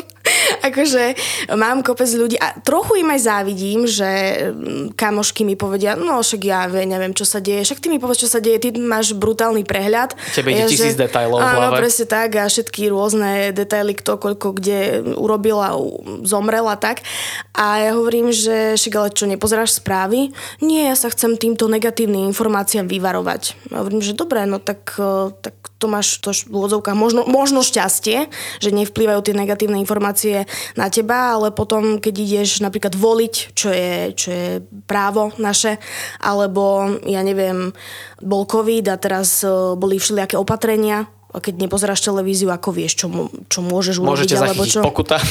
[0.60, 1.16] akože
[1.56, 4.08] mám kopec ľudí a trochu im aj závidím, že
[4.52, 8.28] mm, kamošky mi povedia, no však ja neviem, čo sa deje, však ty mi povedz,
[8.28, 10.12] čo sa deje, ty máš brutálny prehľad.
[10.36, 14.20] Tebe ide ja, tisíc že, detailov v Áno, presne tak a všetky rôzne detaily, kto
[14.20, 15.72] koľko kde urobil a
[16.28, 17.00] zomrel a tak.
[17.56, 20.36] A ja hovorím, že však ale čo, nepozeráš správy?
[20.60, 23.72] Nie, ja sa chcem týmto negatívnym informáciám vyvarovať.
[23.72, 24.97] Ja hovorím, že dobre, no tak
[25.38, 30.90] tak to máš to v úvodzovkách možno, možno šťastie, že nevplyvajú tie negatívne informácie na
[30.90, 34.46] teba, ale potom, keď ideš napríklad voliť, čo je, čo je
[34.90, 35.78] právo naše,
[36.18, 37.70] alebo ja neviem,
[38.18, 39.46] bol COVID a teraz
[39.78, 43.06] boli všelijaké opatrenia, keď nepozeráš televíziu, ako vieš, čo,
[43.52, 44.32] čo môžeš urobiť.
[44.32, 44.80] Môžete alebo čo...
[44.80, 45.20] pokuta.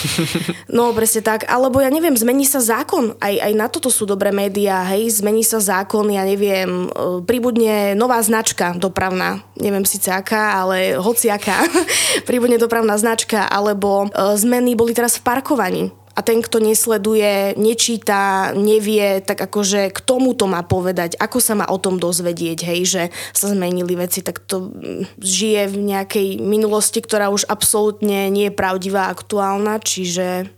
[0.68, 1.50] No, presne tak.
[1.50, 3.18] Alebo ja neviem, zmení sa zákon.
[3.18, 5.10] Aj, aj na toto sú dobré médiá, hej.
[5.10, 9.42] Zmení sa zákon, ja neviem, e, pribudne nová značka dopravná.
[9.58, 11.66] Neviem síce aká, ale hociaká.
[12.30, 13.48] pribudne dopravná značka.
[13.50, 15.84] Alebo e, zmeny boli teraz v parkovaní
[16.18, 21.54] a ten, kto nesleduje, nečíta, nevie, tak akože k tomu to má povedať, ako sa
[21.54, 23.04] má o tom dozvedieť, hej, že
[23.38, 28.58] sa zmenili veci, tak to mm, žije v nejakej minulosti, ktorá už absolútne nie je
[28.58, 30.50] pravdivá, aktuálna, čiže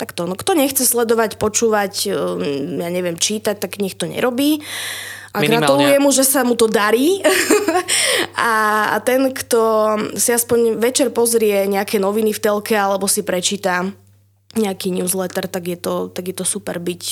[0.00, 4.64] takto, no kto nechce sledovať, počúvať, mm, ja neviem, čítať, tak nech to nerobí.
[5.32, 5.64] A Minimálne.
[5.64, 7.20] gratulujem mu, že sa mu to darí.
[8.36, 8.52] a,
[8.92, 9.60] a ten, kto
[10.16, 13.92] si aspoň večer pozrie nejaké noviny v telke alebo si prečíta
[14.52, 17.04] nejaký newsletter, tak je to, tak je to super byť,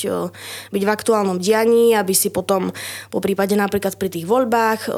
[0.69, 2.69] byť v aktuálnom dianí, aby si potom
[3.09, 4.93] po prípade napríklad pri tých voľbách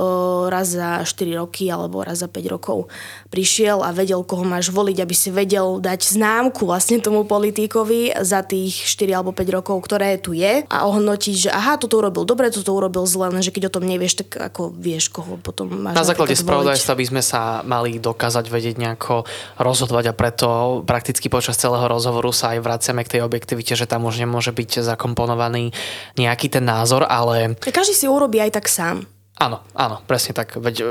[0.51, 2.91] raz za 4 roky alebo raz za 5 rokov
[3.31, 8.43] prišiel a vedel, koho máš voliť, aby si vedel dať známku vlastne tomu politikovi za
[8.43, 12.51] tých 4 alebo 5 rokov, ktoré tu je a ohodnotiť, že aha, toto urobil dobre,
[12.51, 16.03] toto urobil zle, že keď o tom nevieš, tak ako vieš, koho potom máš Na
[16.03, 19.23] základe spravodajstva by sme sa mali dokázať vedieť nejako
[19.63, 20.47] rozhodovať a preto
[20.83, 24.83] prakticky počas celého rozhovoru sa aj vraciame k tej objektivite, že tam už nemôže byť
[24.83, 25.71] zakomponovaný
[26.17, 27.55] nejaký ten názor, ale...
[27.61, 29.07] Každý si urobí aj tak sám.
[29.41, 30.61] Áno, áno, presne tak.
[30.61, 30.85] Veď e,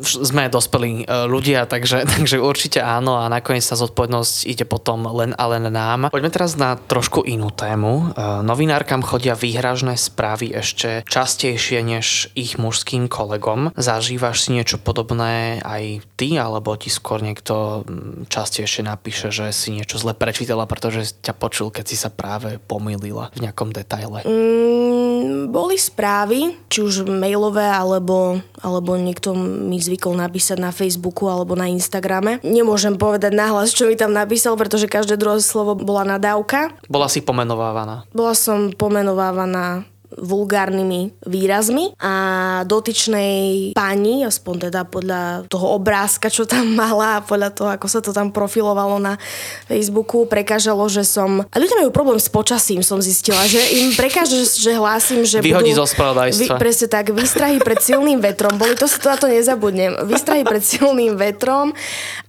[0.00, 5.36] sme dospelí e, ľudia, takže, takže určite áno a nakoniec sa zodpovednosť ide potom len
[5.36, 6.08] a len nám.
[6.08, 8.16] Poďme teraz na trošku inú tému.
[8.16, 13.76] E, novinárkam chodia výhražné správy ešte častejšie než ich mužským kolegom.
[13.76, 17.84] Zažívaš si niečo podobné aj ty, alebo ti skôr niekto
[18.32, 23.28] častejšie napíše, že si niečo zle prečítala, pretože ťa počul, keď si sa práve pomýlila
[23.36, 24.24] v nejakom detaile?
[24.24, 31.52] Mm, boli správy, či už mailové alebo, alebo niekto mi zvykol napísať na Facebooku alebo
[31.52, 32.40] na Instagrame.
[32.40, 36.72] Nemôžem povedať nahlas, čo mi tam napísal, pretože každé druhé slovo bola nadávka.
[36.88, 38.08] Bola si pomenovávaná?
[38.16, 39.84] Bola som pomenovávaná
[40.18, 42.14] vulgárnymi výrazmi a
[42.64, 48.00] dotyčnej pani, aspoň teda podľa toho obrázka, čo tam mala a podľa toho, ako sa
[48.00, 49.20] to tam profilovalo na
[49.68, 51.44] Facebooku, prekážalo, že som...
[51.44, 55.74] A ľudia majú problém s počasím, som zistila, že im prekáže, že hlásim, že Vyhodí
[55.74, 55.84] budú...
[55.84, 56.56] zo spravodajstva.
[56.56, 58.56] Vy, presne tak, výstrahy pred silným vetrom.
[58.56, 59.92] Boli to na to nezabudnem.
[60.08, 61.76] Výstrahy pred silným vetrom,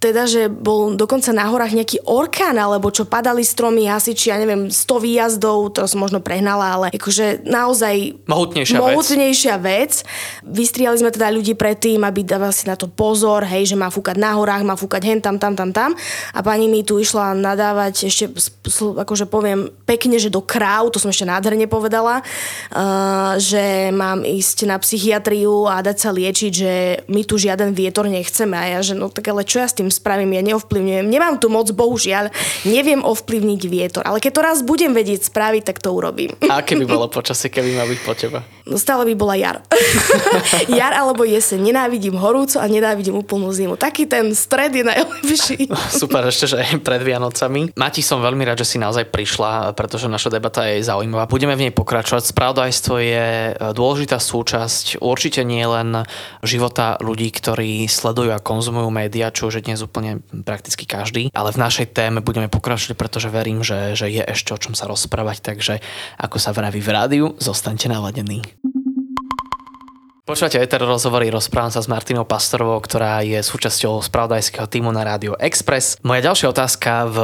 [0.02, 4.68] teda, že bol dokonca na horách nejaký orkán, alebo čo padali stromy, hasiči, ja neviem,
[4.68, 9.92] 100 výjazdov, to som možno prehnala, ale akože naozaj naozaj Mohutnejšia, mohutnejšia vec.
[10.00, 10.08] vec.
[10.48, 14.16] Vystriali sme teda ľudí predtým, aby dávali si na to pozor, hej, že má fúkať
[14.16, 15.92] na horách, má fúkať hen tam, tam, tam, tam.
[16.32, 18.32] A pani mi tu išla nadávať ešte,
[18.80, 24.64] akože poviem pekne, že do kráv, to som ešte nádherne povedala, uh, že mám ísť
[24.64, 26.72] na psychiatriu a dať sa liečiť, že
[27.12, 28.56] my tu žiaden vietor nechceme.
[28.56, 31.52] A ja, že no tak ale čo ja s tým spravím, ja neovplyvňujem, nemám tu
[31.52, 32.32] moc, bohužiaľ,
[32.64, 36.32] neviem ovplyvniť vietor, ale keď to raz budem vedieť spraviť, tak to urobím.
[36.48, 38.44] A aké by bolo počasie, keby mal byť po teba?
[38.68, 39.64] No stále by bola jar.
[40.78, 41.72] jar alebo jeseň.
[41.72, 43.80] Nenávidím horúco a nenávidím úplnú zimu.
[43.80, 45.70] Taký ten stred je najlepší.
[46.02, 47.72] Super, ešte, že pred Vianocami.
[47.78, 51.30] Mati, som veľmi rád, že si naozaj prišla, pretože naša debata je zaujímavá.
[51.30, 52.34] Budeme v nej pokračovať.
[52.34, 53.26] Spravodajstvo je
[53.72, 56.02] dôležitá súčasť určite nie len
[56.42, 61.54] života ľudí, ktorí sledujú a konzumujú médiá, čo už je dnes úplne prakticky každý, ale
[61.54, 65.38] v našej téme budeme pokračovať, pretože verím, že, že je ešte o čom sa rozprávať,
[65.40, 65.78] takže
[66.18, 68.42] ako sa vraví v rádiu, zostaňte naladení.
[70.26, 75.38] Počúvate Eter rozhovory, rozprávam sa s Martinou Pastorovou, ktorá je súčasťou spravodajského týmu na Rádio
[75.38, 76.02] Express.
[76.02, 77.18] Moja ďalšia otázka v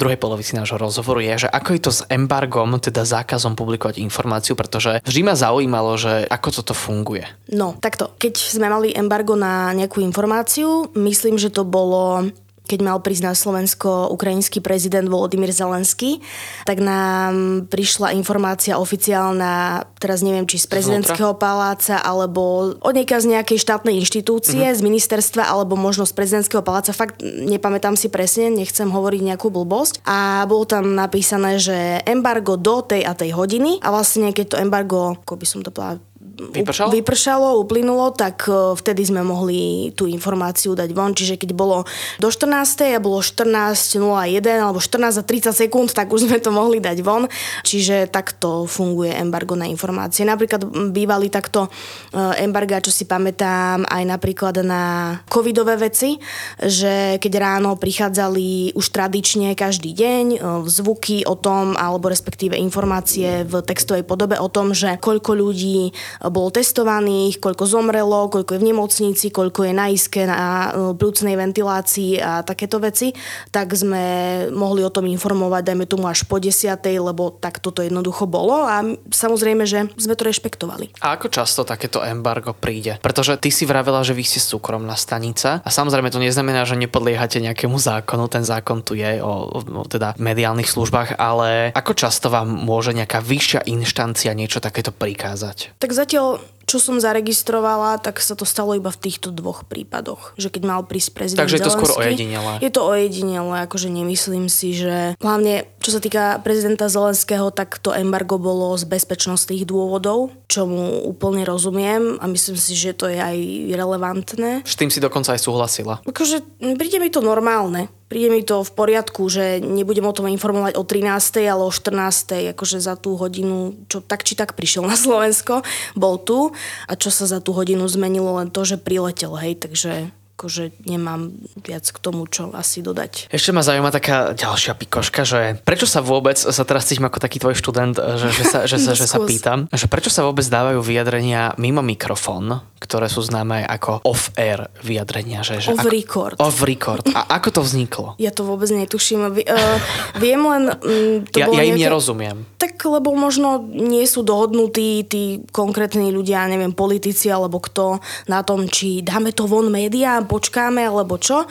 [0.00, 4.56] druhej polovici nášho rozhovoru je, že ako je to s embargom, teda zákazom publikovať informáciu,
[4.56, 7.28] pretože vždy ma zaujímalo, že ako toto funguje.
[7.52, 8.16] No, takto.
[8.16, 12.24] Keď sme mali embargo na nejakú informáciu, myslím, že to bolo
[12.70, 16.22] keď mal prísť na Slovensko ukrajinský prezident Volodymyr Zelenský,
[16.62, 23.34] tak nám prišla informácia oficiálna, teraz neviem, či z prezidentského paláca, alebo od nieka z
[23.34, 24.78] nejakej štátnej inštitúcie, mm-hmm.
[24.78, 26.94] z ministerstva, alebo možno z prezidentského paláca.
[26.94, 30.06] Fakt nepamätám si presne, nechcem hovoriť nejakú blbosť.
[30.06, 34.60] A bolo tam napísané, že embargo do tej a tej hodiny a vlastne keď to
[34.62, 36.92] embargo, ako by som to povedala, Vypršalo?
[36.92, 41.16] vypršalo, uplynulo, tak e, vtedy sme mohli tú informáciu dať von.
[41.16, 41.88] Čiže keď bolo
[42.20, 42.92] do 14.
[42.92, 43.96] a bolo 14.01
[44.44, 47.24] alebo 14 30 sekúnd, tak už sme to mohli dať von.
[47.64, 50.28] Čiže takto funguje embargo na informácie.
[50.28, 51.72] Napríklad bývali takto
[52.12, 56.20] e, embarga, čo si pamätám, aj napríklad na covidové veci,
[56.60, 63.48] že keď ráno prichádzali už tradične každý deň e, zvuky o tom, alebo respektíve informácie
[63.48, 65.96] v textovej podobe o tom, že koľko ľudí
[66.30, 71.38] bolo testovaných, koľko zomrelo, koľko je v nemocnici, koľko je na iske, na e, plúcnej
[71.38, 73.14] ventilácii a takéto veci,
[73.54, 74.02] tak sme
[74.50, 78.82] mohli o tom informovať, dajme tomu až po desiatej, lebo tak toto jednoducho bolo a
[79.10, 80.92] samozrejme, že sme to rešpektovali.
[81.00, 82.98] A ako často takéto embargo príde?
[83.00, 87.38] Pretože ty si vravela, že vy ste súkromná stanica a samozrejme to neznamená, že nepodliehate
[87.40, 92.48] nejakému zákonu, ten zákon tu je o, o teda mediálnych službách, ale ako často vám
[92.48, 95.76] môže nejaká vyššia inštancia niečo takéto prikázať?
[95.78, 96.40] Tak 这条。
[96.70, 100.38] Čo som zaregistrovala, tak sa to stalo iba v týchto dvoch prípadoch.
[100.38, 102.52] Že keď mal prísť prezident Takže je to Zelensky, skôr ojedinele.
[102.62, 107.90] Je to ojedinele, akože nemyslím si, že hlavne čo sa týka prezidenta Zelenského, tak to
[107.90, 113.18] embargo bolo z bezpečnostných dôvodov, čo mu úplne rozumiem a myslím si, že to je
[113.18, 113.36] aj
[113.74, 114.62] relevantné.
[114.62, 116.04] S tým si dokonca aj súhlasila.
[116.06, 116.44] Akože
[116.78, 120.82] príde mi to normálne príde mi to v poriadku, že nebudem o tom informovať o
[120.82, 121.46] 13.
[121.46, 122.50] ale o 14.
[122.58, 125.62] akože za tú hodinu, čo tak či tak prišiel na Slovensko,
[125.94, 126.50] bol tu
[126.88, 131.36] a čo sa za tú hodinu zmenilo len to, že priletel, hej, takže akože nemám
[131.60, 133.28] viac k tomu, čo asi dodať.
[133.28, 137.44] Ešte ma zaujíma taká ďalšia pikoška, že prečo sa vôbec, sa teraz cítim ako taký
[137.44, 140.80] tvoj študent, že, že, sa, že, sa, že sa pýtam, že prečo sa vôbec dávajú
[140.80, 145.44] vyjadrenia mimo mikrofón, ktoré sú známe ako off-air vyjadrenia.
[145.44, 146.36] Že, že off ako, record.
[146.40, 147.04] Off record.
[147.12, 148.08] A ako to vzniklo?
[148.30, 149.32] Ja to vôbec netuším.
[149.32, 149.76] Uh,
[150.20, 150.70] viem len...
[150.84, 151.88] Um, to ja, ja im nejaké...
[151.88, 152.36] nerozumiem.
[152.60, 157.98] Tak, lebo možno nie sú dohodnutí tí konkrétni ľudia, neviem, politici alebo kto
[158.30, 161.42] na tom, či dáme to von médiám, počkáme, alebo čo,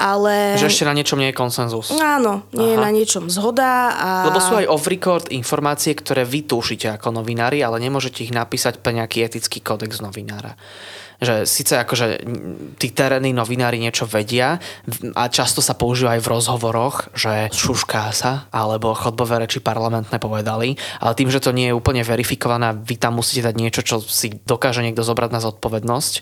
[0.00, 0.56] ale...
[0.56, 1.92] Že ešte na niečom nie je konsenzus.
[2.00, 2.72] Áno, nie Aha.
[2.72, 3.92] je na niečom zhoda.
[3.92, 4.08] A...
[4.32, 8.96] Lebo sú aj off-record informácie, ktoré vy tušíte ako novinári, ale nemôžete ich napísať pre
[8.96, 10.56] nejaký etický kódex novinára
[11.22, 12.26] že síce akože
[12.82, 14.58] tí terénni novinári niečo vedia
[15.14, 20.74] a často sa používa aj v rozhovoroch, že šušká sa, alebo chodbové reči parlamentné povedali,
[20.98, 24.34] ale tým, že to nie je úplne verifikované, vy tam musíte dať niečo, čo si
[24.42, 26.12] dokáže niekto zobrať na zodpovednosť,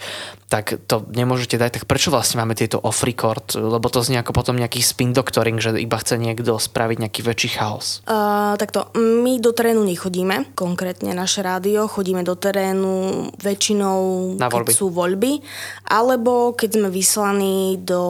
[0.50, 1.70] tak to nemôžete dať.
[1.80, 3.54] Tak prečo vlastne máme tieto off-record?
[3.54, 7.50] Lebo to znie ako potom nejaký spin doctoring, že iba chce niekto spraviť nejaký väčší
[7.54, 8.02] chaos.
[8.10, 14.74] Uh, takto, my do terénu nechodíme, konkrétne naše rádio, chodíme do terénu väčšinou, na keď
[14.74, 15.38] sú voľby,
[15.86, 18.02] alebo keď sme vyslaní do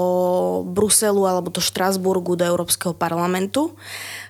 [0.64, 3.76] Bruselu alebo do Štrasburgu, do Európskeho parlamentu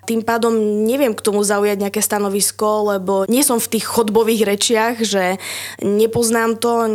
[0.05, 0.53] Tým pádom
[0.85, 5.37] neviem k tomu zaujať nejaké stanovisko, lebo nie som v tých chodbových rečiach, že
[5.81, 6.89] nepoznám to,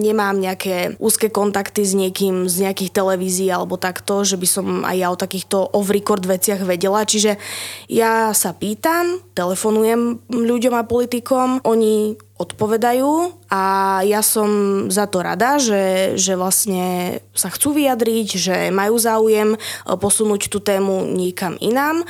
[0.00, 4.96] nemám nejaké úzke kontakty s niekým z nejakých televízií alebo takto, že by som aj
[4.96, 7.04] ja o takýchto off-record veciach vedela.
[7.04, 7.36] Čiže
[7.92, 13.62] ja sa pýtam, telefonujem ľuďom a politikom, oni odpovedajú a
[14.06, 14.48] ja som
[14.88, 21.10] za to rada, že, že vlastne sa chcú vyjadriť, že majú záujem posunúť tú tému
[21.10, 22.06] niekam inám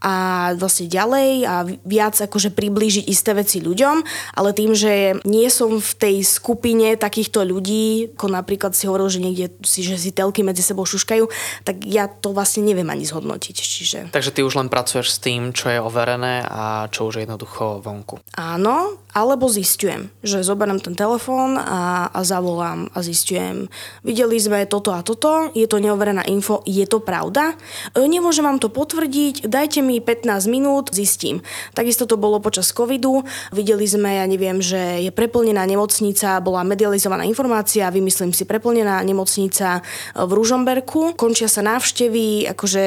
[0.00, 0.12] a
[0.56, 4.00] vlastne ďalej a viac akože priblížiť isté veci ľuďom,
[4.32, 9.20] ale tým, že nie som v tej skupine takýchto ľudí, ako napríklad si hovoril, že
[9.20, 11.28] niekde si, že si telky medzi sebou šuškajú,
[11.68, 13.56] tak ja to vlastne neviem ani zhodnotiť.
[13.60, 13.98] Čiže...
[14.08, 17.84] Takže ty už len pracuješ s tým, čo je overené a čo už je jednoducho
[17.84, 18.24] vonku.
[18.40, 23.68] Áno, alebo zistujem, že zoberiem ten telefón a, a zavolám a zistujem.
[24.00, 27.52] Videli sme toto a toto, je to neoverená info, je to pravda?
[27.92, 31.42] E, nemôžem vám to potvrdiť, dajte mi mi 15 minút, zistím.
[31.74, 33.26] Takisto to bolo počas covidu.
[33.50, 39.82] Videli sme, ja neviem, že je preplnená nemocnica, bola medializovaná informácia, vymyslím si, preplnená nemocnica
[40.14, 41.18] v Ružomberku.
[41.18, 42.84] Končia sa návštevy, akože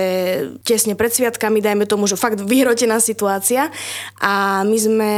[0.63, 3.67] tesne pred sviatkami, dajme tomu, že fakt vyhrotená situácia.
[4.23, 5.11] A my sme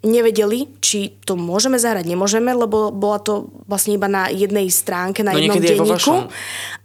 [0.00, 0.45] nevedeli,
[0.80, 5.42] či to môžeme zahrať, nemôžeme, lebo bola to vlastne iba na jednej stránke, na no
[5.42, 6.30] jednom denníku.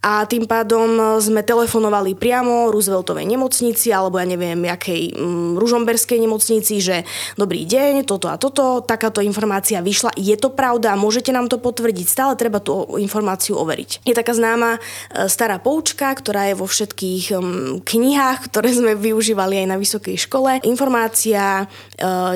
[0.02, 6.82] A tým pádom sme telefonovali priamo Rooseveltovej nemocnici, alebo ja neviem, jakej mm, ružomberskej nemocnici,
[6.82, 7.06] že
[7.38, 10.18] dobrý deň, toto a toto, takáto informácia vyšla.
[10.18, 10.98] Je to pravda?
[10.98, 12.08] Môžete nám to potvrdiť?
[12.10, 14.02] Stále treba tú informáciu overiť.
[14.02, 19.62] Je taká známa e, stará poučka, ktorá je vo všetkých mm, knihách, ktoré sme využívali
[19.62, 20.66] aj na vysokej škole.
[20.66, 21.66] Informácia e,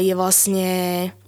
[0.05, 0.69] je vlastne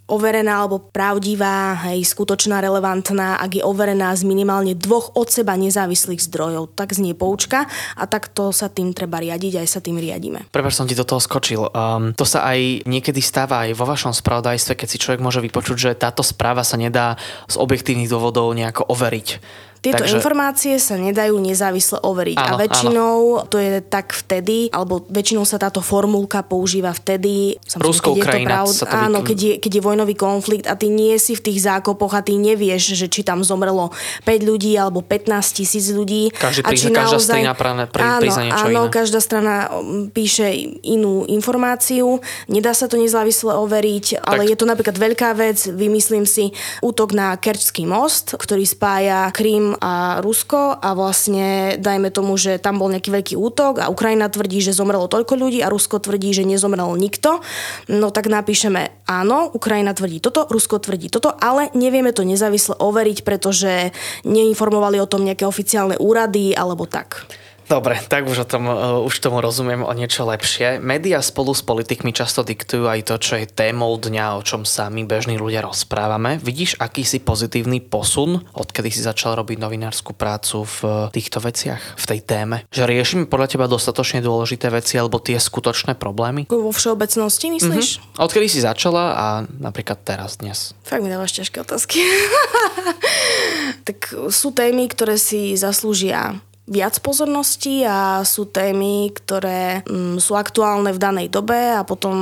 [0.07, 6.23] overená alebo pravdivá, hej, skutočná, relevantná, ak je overená z minimálne dvoch od seba nezávislých
[6.23, 6.71] zdrojov.
[6.73, 10.47] Tak znie poučka a takto sa tým treba riadiť, aj sa tým riadíme.
[10.49, 11.67] Prepáč, som ti do toho skočil.
[11.75, 15.77] Um, to sa aj niekedy stáva aj vo vašom spravodajstve, keď si človek môže vypočuť,
[15.77, 17.19] že táto správa sa nedá
[17.51, 19.27] z objektívnych dôvodov nejako overiť.
[19.77, 20.17] Tieto Takže...
[20.17, 23.45] informácie sa nedajú nezávisle overiť áno, a väčšinou áno.
[23.45, 28.39] to je tak vtedy, alebo väčšinou sa táto formulka používa vtedy, Rusko, keď je to
[28.49, 28.73] pravd...
[28.73, 31.61] sa to áno, keď je, keď je vojnový konflikt a ty nie si v tých
[31.61, 33.93] zákopoch a ty nevieš, že či tam zomrelo
[34.25, 36.33] 5 ľudí alebo 15 tisíc ľudí.
[36.33, 37.41] Každý a či každá naozaj...
[37.53, 38.93] strana práve áno, niečo áno, iné.
[38.93, 40.49] každá strana um, píše
[40.81, 42.17] inú informáciu,
[42.49, 44.49] nedá sa to nezávisle overiť, ale tak.
[44.49, 46.49] je to napríklad veľká vec, vymyslím si
[46.81, 52.80] útok na Kerčský most, ktorý spája Krím a Rusko a vlastne dajme tomu, že tam
[52.80, 56.47] bol nejaký veľký útok a Ukrajina tvrdí, že zomrelo toľko ľudí a Rusko tvrdí, že
[56.47, 57.43] nezomrel nikto,
[57.91, 63.25] no tak napíšeme áno, Ukrajina tvrdí toto, Rusko tvrdí toto, ale nevieme to nezávisle overiť,
[63.25, 63.91] pretože
[64.23, 67.25] neinformovali o tom nejaké oficiálne úrady alebo tak.
[67.67, 70.80] Dobre, tak už, o tom, uh, už tomu rozumiem o niečo lepšie.
[70.80, 74.88] Média spolu s politikmi často diktujú aj to, čo je témou dňa, o čom sa
[74.88, 76.39] my bežní ľudia rozprávame.
[76.39, 82.19] Vidíš akýsi pozitívny posun, odkedy si začal robiť novinárskú prácu v týchto veciach, v tej
[82.23, 82.63] téme?
[82.71, 86.47] Že riešime podľa teba dostatočne dôležité veci alebo tie skutočné problémy?
[86.47, 87.88] Vo všeobecnosti myslíš?
[87.99, 88.23] Mm-hmm.
[88.23, 90.71] Odkedy si začala a napríklad teraz, dnes?
[90.88, 91.99] Fakt mi dávaš ťažké otázky.
[93.88, 100.91] tak sú témy, ktoré si zaslúžia viac pozornosti a sú témy, ktoré mm, sú aktuálne
[100.91, 102.15] v danej dobe a potom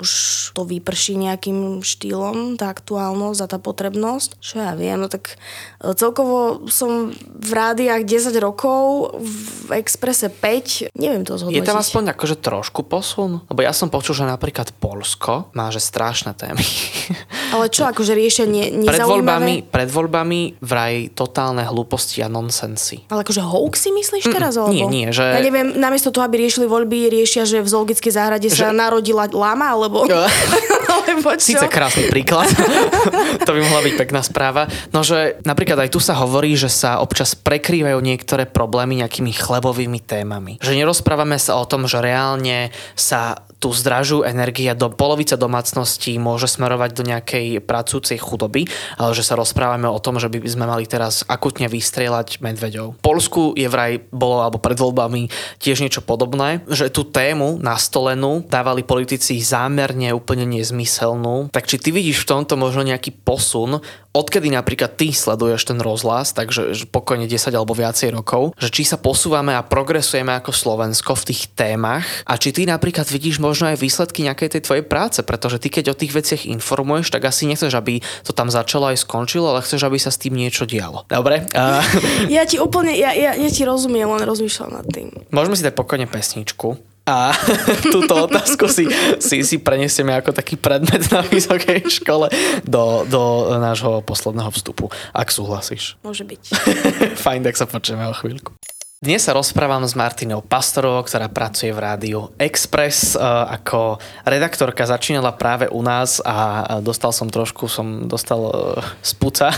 [0.00, 0.10] už
[0.56, 4.40] to vyprší nejakým štýlom, tá aktuálnosť a tá potrebnosť.
[4.40, 5.36] Čo ja viem, no tak
[5.84, 11.60] e, celkovo som v rádiách 10 rokov, v Exprese 5, neviem to zhodnotiť.
[11.60, 13.44] Je tam aspoň akože trošku posun?
[13.52, 16.64] Lebo ja som počul, že napríklad Polsko má že strašné témy.
[17.54, 23.04] Ale čo, akože riešia ne, pred voľbami, pred voľbami vraj totálne hlúposti a nonsensy.
[23.12, 24.54] Ale akože hoaxy si myslíš teraz?
[24.54, 24.70] Alebo?
[24.70, 25.06] Nie, nie.
[25.10, 25.24] Že...
[25.26, 28.62] Ja neviem, namiesto toho, aby riešili voľby, riešia, že v zoologickej záhrade že...
[28.62, 30.06] sa narodila lama, alebo...
[30.94, 31.58] alebo čo?
[31.58, 32.46] Sice krásny príklad.
[33.46, 34.70] to by mohla byť pekná správa.
[34.94, 39.98] No, že napríklad aj tu sa hovorí, že sa občas prekrývajú niektoré problémy nejakými chlebovými
[40.06, 40.62] témami.
[40.62, 46.48] Že nerozprávame sa o tom, že reálne sa tú zdražú energia do polovice domácností môže
[46.48, 48.64] smerovať do nejakej pracujúcej chudoby,
[48.96, 52.98] ale že sa rozprávame o tom, že by sme mali teraz akutne vystrieľať medveďov.
[52.98, 55.28] V Polsku je vraj bolo alebo pred voľbami
[55.60, 61.52] tiež niečo podobné, že tú tému nastolenú dávali politici zámerne úplne nezmyselnú.
[61.52, 66.34] Tak či ty vidíš v tomto možno nejaký posun odkedy napríklad ty sleduješ ten rozhlas,
[66.34, 71.26] takže pokojne 10 alebo viacej rokov, že či sa posúvame a progresujeme ako Slovensko v
[71.30, 75.58] tých témach a či ty napríklad vidíš možno aj výsledky nejakej tej tvojej práce, pretože
[75.58, 79.50] ty keď o tých veciach informuješ, tak asi nechceš, aby to tam začalo aj skončilo,
[79.50, 81.04] ale chceš, aby sa s tým niečo dialo.
[81.10, 81.46] Dobre?
[81.54, 81.82] Uh...
[82.30, 85.10] Ja ti úplne, ja, ja, ja ti rozumiem, len rozmýšľam nad tým.
[85.34, 86.78] Môžeme si dať pokojne pesničku
[87.10, 87.34] A
[87.94, 88.86] túto otázku si,
[89.18, 92.30] si, si prenesieme ako taký predmet na vysokej škole
[92.62, 95.98] do, do nášho posledného vstupu, ak súhlasíš.
[96.06, 96.42] Môže byť.
[97.24, 98.54] Fajn, tak sa počujeme o chvíľku.
[99.00, 103.16] Dnes sa rozprávam s Martinou Pastorovou, ktorá pracuje v rádiu Express.
[103.16, 103.96] E, ako
[104.28, 109.56] redaktorka začínala práve u nás a dostal som trošku, som dostal e, spuca.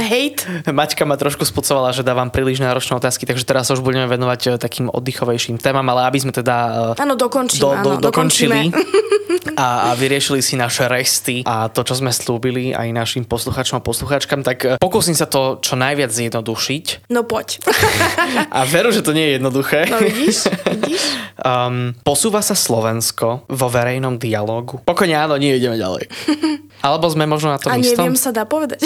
[0.00, 0.48] Hejt.
[0.64, 4.40] Maťka ma trošku spucovala, že dávam príliš náročné otázky, takže teraz sa už budeme venovať
[4.40, 8.72] e, takým oddychovejším témam, ale aby sme teda áno, dokončili, do, do, áno, dokončili
[9.60, 13.84] a, a vyriešili si naše resty a to, čo sme slúbili aj našim posluchačom a
[13.84, 17.12] posluchačkám, tak pokúsim sa to čo najviac zjednodušiť.
[17.12, 17.60] No poď.
[18.50, 19.86] A veru, že to nie je jednoduché.
[19.90, 21.02] No vidíš, vidíš.
[21.40, 24.84] Um, posúva sa Slovensko vo verejnom dialogu?
[24.84, 26.04] Pokojne áno, nie ideme ďalej.
[26.86, 28.08] Alebo sme možno na tom A istom?
[28.08, 28.80] neviem sa dá povedať.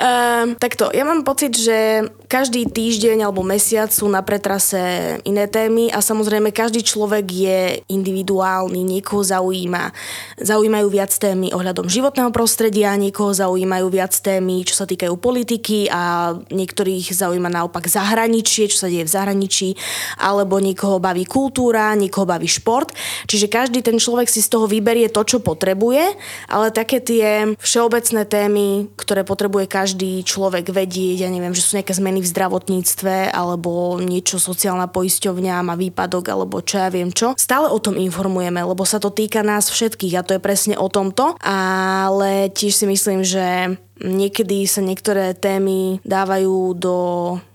[0.00, 4.80] um, takto, ja mám pocit, že každý týždeň alebo mesiac sú na pretrase
[5.28, 7.58] iné témy a samozrejme každý človek je
[7.92, 9.92] individuálny, niekoho zaujíma.
[10.40, 16.32] Zaujímajú viac témy ohľadom životného prostredia, niekoho zaujímajú viac témy, čo sa týkajú politiky a
[16.48, 19.68] niektorých zaujíma naopak zahraničie, čo sa deje v zahraničí,
[20.16, 22.90] alebo niekoho baví kultúra, niekoho baví šport.
[23.30, 26.18] Čiže každý ten človek si z toho vyberie to, čo potrebuje,
[26.50, 31.94] ale také tie všeobecné témy, ktoré potrebuje každý človek vedieť, ja neviem, že sú nejaké
[31.94, 37.38] zmeny v zdravotníctve alebo niečo sociálna poisťovňa má výpadok alebo čo ja viem čo.
[37.38, 40.90] Stále o tom informujeme, lebo sa to týka nás všetkých a to je presne o
[40.90, 46.96] tomto, ale tiež si myslím, že niekedy sa niektoré témy dávajú do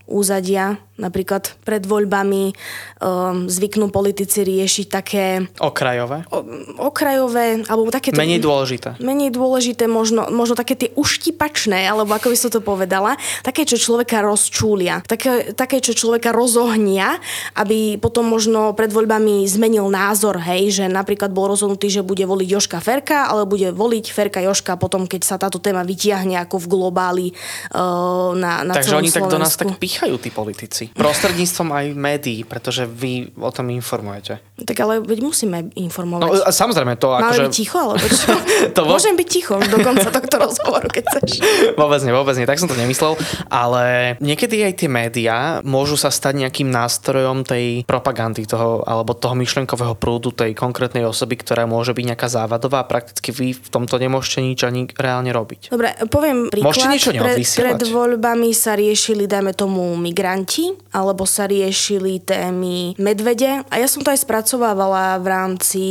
[0.05, 2.56] úzadia Napríklad pred voľbami
[3.04, 5.43] um, zvyknú politici riešiť také...
[5.60, 6.24] Okrajové?
[6.32, 6.39] O,
[6.88, 8.16] okrajové, alebo také...
[8.16, 8.96] Menej dôležité.
[9.04, 13.20] Menej dôležité, možno, možno také tie uštipačné, alebo ako by som to povedala.
[13.43, 15.04] Také, čo človeka rozčúlia.
[15.04, 17.20] Také, také, čo človeka rozohnia,
[17.60, 22.48] aby potom možno pred voľbami zmenil názor, hej, že napríklad bol rozhodnutý, že bude voliť
[22.48, 26.68] Joška Ferka, ale bude voliť Ferka Joška potom, keď sa táto téma vytiahne ako v
[26.72, 27.28] globáli
[27.76, 29.20] uh, na, na Takže oni Slovensku.
[29.20, 30.97] tak do nás tak pichajú, tí politici veci.
[30.97, 34.39] Prostredníctvom aj médií, pretože vy o tom informujete.
[34.55, 36.21] Tak ale veď musíme informovať.
[36.23, 37.43] No, samozrejme, to Máme akože...
[37.49, 38.31] byť ticho, alebo čo?
[38.71, 38.91] to vo...
[38.95, 41.31] Môžem byť ticho do konca tohto rozhovoru, keď chceš.
[41.75, 43.19] Vôbec nie, vôbec nie, tak som to nemyslel,
[43.51, 49.36] ale niekedy aj tie médiá môžu sa stať nejakým nástrojom tej propagandy toho, alebo toho
[49.36, 53.99] myšlenkového prúdu tej konkrétnej osoby, ktorá môže byť nejaká závadová a prakticky vy v tomto
[53.99, 55.71] nemôžete nič ani reálne robiť.
[55.71, 56.71] Dobre, poviem príklad.
[56.71, 63.67] Môžete niečo pred, pred voľbami sa riešili, dajme tomu, migranti alebo sa riešili témy medvede.
[63.67, 65.84] A ja som to aj spracovávala v rámci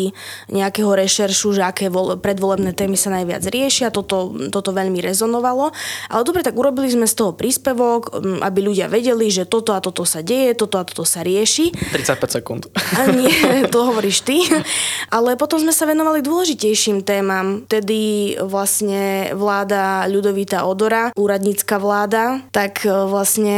[0.48, 3.92] nejakého rešeršu, že aké predvolebné témy sa najviac riešia.
[3.92, 5.76] Toto, toto veľmi rezonovalo.
[6.08, 10.08] Ale dobre, tak urobili sme z toho príspevok, aby ľudia vedeli, že toto a toto
[10.08, 11.76] sa deje, toto a toto sa rieši.
[11.92, 12.62] 35 sekúnd.
[12.96, 13.32] A nie,
[13.74, 14.40] to hovoríš ty.
[15.12, 17.68] Ale potom sme sa venovali dôležitejším témam.
[17.68, 23.56] Tedy vlastne vláda Ľudovita Odora, úradnícka vláda, tak e, vlastne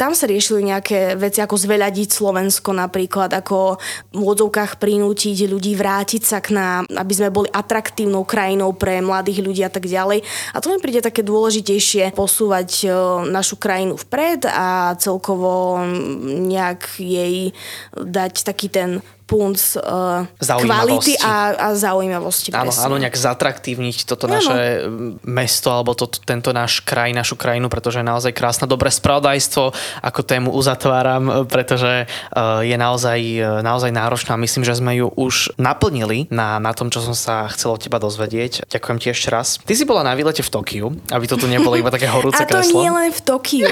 [0.00, 3.78] tam sa riešili riešili nejaké veci ako zveľadiť Slovensko napríklad, ako
[4.10, 9.38] v odzovkách prinútiť ľudí vrátiť sa k nám, aby sme boli atraktívnou krajinou pre mladých
[9.46, 10.26] ľudí a tak ďalej.
[10.54, 12.88] A to mi príde také dôležitejšie posúvať e,
[13.30, 15.78] našu krajinu vpred a celkovo
[16.26, 17.54] nejak jej
[17.94, 18.90] dať taký ten
[19.28, 22.48] punc uh, kvality a, a zaujímavosti.
[22.56, 24.40] Áno, áno, nejak zatraktívniť toto áno.
[24.40, 24.88] naše
[25.28, 30.20] mesto alebo to, tento náš kraj, našu krajinu, pretože je naozaj krásne, dobré spravodajstvo, ako
[30.24, 34.40] tému uzatváram, pretože uh, je naozaj, uh, naozaj náročná.
[34.40, 38.00] Myslím, že sme ju už naplnili na, na tom, čo som sa chcel od teba
[38.00, 38.64] dozvedieť.
[38.72, 39.60] Ďakujem ti ešte raz.
[39.60, 42.48] Ty si bola na výlete v Tokiu, aby to tu nebolo iba také horúce A
[42.48, 42.80] to kreslo.
[42.80, 43.68] nie len v Tokiu.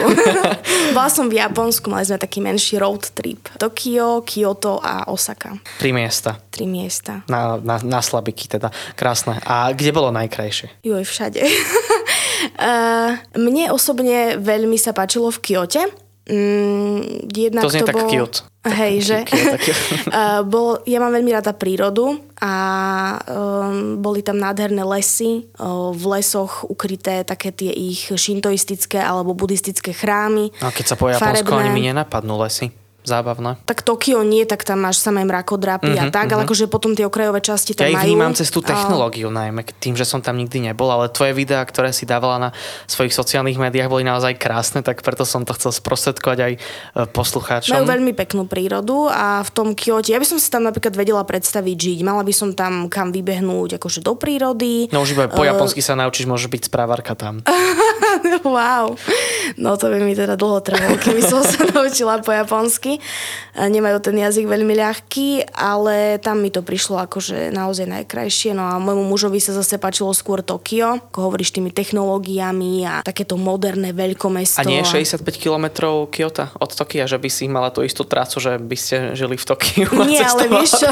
[0.96, 3.48] bola som v Japonsku, mali sme taký menší road trip.
[3.56, 5.45] Tokio, Kyoto a Osaka.
[5.46, 5.78] Slovenska.
[5.78, 6.30] Tri miesta.
[6.50, 7.22] Tri miesta.
[7.30, 8.70] Na, na, na slabiky teda.
[8.98, 9.38] Krásne.
[9.46, 10.82] A kde bolo najkrajšie?
[10.82, 11.40] Joj, všade.
[11.42, 13.12] uh,
[13.46, 15.82] mne osobne veľmi sa páčilo v Kyote.
[16.26, 18.10] Mm, jednak to znie to tak bol...
[18.10, 18.42] cute.
[18.66, 19.18] Hej, že?
[20.10, 22.54] uh, bol, ja mám veľmi rada prírodu a
[23.30, 29.94] um, boli tam nádherné lesy, uh, v lesoch ukryté také tie ich šintoistické alebo buddhistické
[29.94, 30.50] chrámy.
[30.66, 32.74] A keď sa po Japonsku ani mi nenapadnú lesy
[33.06, 33.56] zábavné.
[33.64, 36.42] Tak Tokio nie, tak tam máš samé mrakodrapy uh-huh, a mhm, tak, uh-huh.
[36.42, 37.96] ale akože potom tie okrajové časti tam ja majú.
[37.96, 39.46] Ja ich vnímam cez tú technológiu a...
[39.46, 42.50] najmä, tým, že som tam nikdy nebol, ale tvoje videá, ktoré si dávala na
[42.90, 46.58] svojich sociálnych médiách, boli naozaj krásne, tak preto som to chcel sprostredkovať aj e,
[47.14, 47.78] poslucháčom.
[47.78, 51.22] Majú veľmi peknú prírodu a v tom Kyoto, ja by som si tam napríklad vedela
[51.22, 51.98] predstaviť žiť.
[52.02, 54.90] Mala by som tam kam vybehnúť akože do prírody.
[54.90, 55.48] No už iba po uh...
[55.48, 57.40] japonsky sa naučíš, môže byť správarka tam.
[58.46, 58.94] wow.
[59.56, 62.98] No to by mi teda dlho trvalo, keby som sa naučila po japonsky.
[63.56, 68.52] Nemajú ten jazyk veľmi ľahký, ale tam mi to prišlo akože naozaj najkrajšie.
[68.52, 73.40] No a môjmu mužovi sa zase páčilo skôr Tokio, ako hovoríš tými technológiami a takéto
[73.40, 74.60] moderné veľkomesto.
[74.60, 75.66] A nie je 65 km
[76.12, 79.44] Kyoto od Tokia, že by si mala tú istú trasu, že by ste žili v
[79.44, 79.88] Tokiu?
[80.04, 80.88] Nie, ale vieš čo?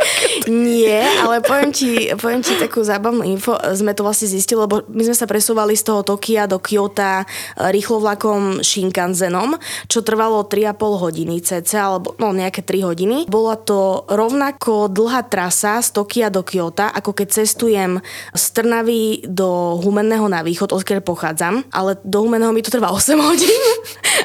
[0.50, 3.54] nie, ale poviem ti, poviem ti takú zábavnú info.
[3.70, 7.24] Sme to vlastne zistili, lebo my sme sa presúvali z toho Tokia do Kyoto
[7.56, 9.56] rýchlovlakom Shinkansenom,
[9.88, 13.16] čo trvalo 3,5 hodiny cca, alebo no nejaké 3 hodiny.
[13.26, 17.98] Bola to rovnako dlhá trasa z Tokia do Kyoto, ako keď cestujem
[18.36, 23.16] z Trnavy do Humenného na východ, odkiaľ pochádzam, ale do Humenného mi to trvá 8
[23.28, 23.62] hodín.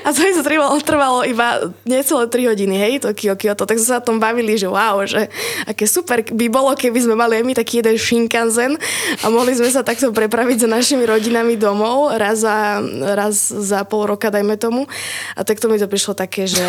[0.05, 3.65] A to mi to trvalo, trvalo iba necelé 3 hodiny, hej, Tokio, Kyoto.
[3.65, 5.31] Tak sme sa o tom bavili, že wow, že
[5.65, 8.77] aké super by bolo, keby sme mali aj my taký jeden Shinkansen
[9.23, 12.83] a mohli sme sa takto prepraviť za našimi rodinami domov raz za,
[13.17, 14.85] raz za pol roka, dajme tomu.
[15.33, 16.61] A tak to mi to prišlo také, že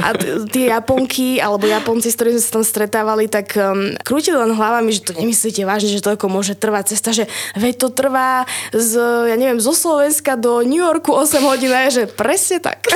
[0.00, 0.16] a
[0.50, 4.90] tie Japonky alebo Japonci, s ktorými sme sa tam stretávali, tak um, krútili len hlavami,
[4.90, 7.24] že to nemyslíte vážne, že to môže trvať cesta, že
[7.58, 8.92] veď to trvá z,
[9.30, 12.86] ja neviem, zo Slovenska do New Yorku 8 hodín, že presne tak.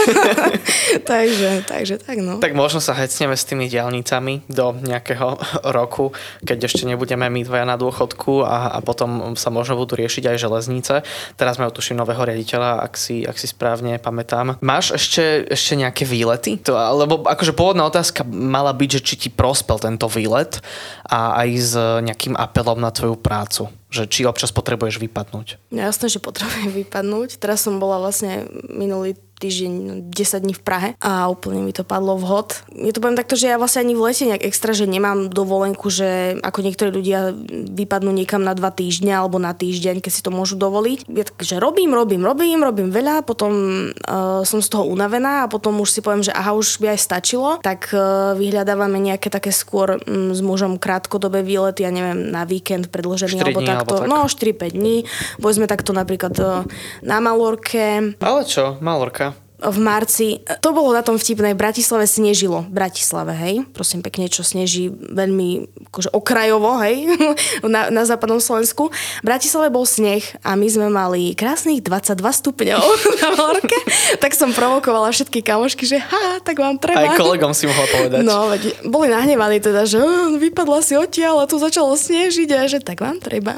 [1.11, 2.39] takže, takže tak no.
[2.39, 5.37] Tak možno sa hecneme s tými diálnicami do nejakého
[5.75, 6.15] roku,
[6.47, 10.37] keď ešte nebudeme my dvaja na dôchodku a, a potom sa možno budú riešiť aj
[10.39, 10.95] železnice.
[11.35, 14.57] Teraz majú tuším nového riaditeľa, ak si, ak si správne pamätám.
[14.65, 16.57] Máš ešte, ešte nejaké výlety?
[16.65, 20.65] To, lebo akože pôvodná otázka mala byť, že či ti prospel tento výlet
[21.05, 25.71] a aj s nejakým apelom na tvoju prácu že či občas potrebuješ vypadnúť.
[25.71, 27.39] Jasné, že potrebujem vypadnúť.
[27.39, 29.15] Teraz som bola vlastne minulý
[29.45, 29.73] týždeň
[30.09, 32.65] 10 dní v Prahe a úplne mi to padlo vhod.
[32.73, 35.93] Je to poviem takto, že ja vlastne ani v lete nejak extra, že nemám dovolenku,
[35.93, 40.33] že ako niektorí ľudia vypadnú niekam na dva týždne alebo na týždeň, keď si to
[40.33, 41.05] môžu dovoliť.
[41.13, 43.53] Je tak, že robím, robím, robím, robím veľa, potom
[43.93, 47.01] uh, som z toho unavená a potom už si poviem, že aha, už by aj
[47.05, 52.49] stačilo, tak uh, vyhľadávame nejaké také skôr um, s mužom krátkodobé výlety, ja neviem, na
[52.49, 54.01] víkend predložený alebo takto.
[54.01, 54.09] Alebo tak.
[54.09, 55.05] No, 4-5 dní.
[55.37, 56.65] Boli sme takto napríklad uh,
[57.05, 58.17] na Malorke.
[58.23, 59.34] Ale čo, Malorka?
[59.71, 60.29] V marci.
[60.61, 61.57] To bolo na tom vtipné.
[61.57, 62.67] V Bratislave snežilo.
[62.69, 63.55] V Bratislave, hej.
[63.73, 67.09] Prosím pekne, čo sneží veľmi akože okrajovo, hej,
[67.65, 68.91] na, na západnom Slovensku.
[68.93, 72.85] V Bratislave bol sneh a my sme mali krásnych 22 stupňov
[73.23, 73.79] na Malorke.
[74.19, 77.01] tak som provokovala všetky kamošky, že ha, tak vám treba.
[77.01, 78.21] Aj kolegom si mohla povedať.
[78.27, 80.03] No, veď, boli nahnevaní teda, že
[80.37, 83.55] vypadla si odtiaľ a tu začalo snežiť a že tak vám treba.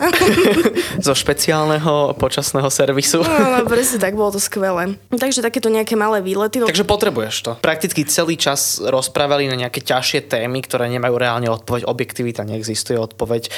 [1.06, 3.24] Zo špeciálneho počasného servisu.
[3.24, 4.94] no, no, presne tak, bolo to skvelé.
[5.08, 6.60] Takže takéto nejaké malé výlety.
[6.60, 6.68] No...
[6.68, 7.50] Takže potrebuješ to.
[7.58, 11.88] Prakticky celý čas rozprávali na nejaké ťažšie témy, ktoré nemajú reálne odpoveď.
[11.88, 13.48] Objektivita neexistuje odpoveď.
[13.48, 13.50] E,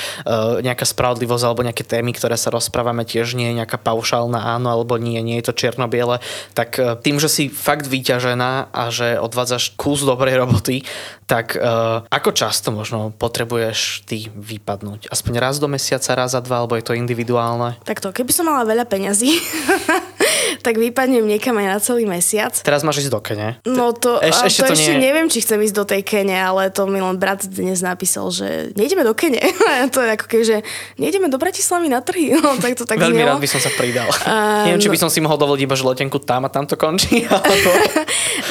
[0.62, 4.96] nejaká spravodlivosť alebo nejaké témy, ktoré sa rozprávame, tiež nie je nejaká paušálna áno alebo
[4.96, 6.22] nie, nie je to čierno-biele.
[6.54, 10.86] Tak e, tým, že si fakt vyťažená a že odvádzaš kus dobrej roboty,
[11.28, 11.60] tak e,
[12.08, 15.12] ako často možno potrebuješ ty vypadnúť?
[15.12, 17.76] Aspoň raz do mesiaca, raz za dva, alebo je to individuálne?
[17.84, 19.28] Takto, keby som mala veľa peňazí,
[20.62, 22.54] tak vypadnem niekam aj na celý mesiac.
[22.62, 23.48] Teraz máš ísť do Kene.
[23.64, 25.04] No to, Eš, ešte, to, to ešte nie...
[25.10, 28.74] neviem, či chcem ísť do tej Kene, ale to mi len brat dnes napísal, že
[28.74, 29.40] nejdeme do Kene.
[29.94, 30.56] to je ako keď, že
[30.98, 32.30] nejdeme do Bratislavy na trhy.
[32.38, 33.34] No, tak to tak Veľmi znelo.
[33.34, 34.08] rád by som sa pridal.
[34.22, 36.78] Uh, neviem, či by som si mohol dovoliť iba, že letenku tam a tam to
[36.78, 37.26] končí.
[37.26, 37.68] Alebo...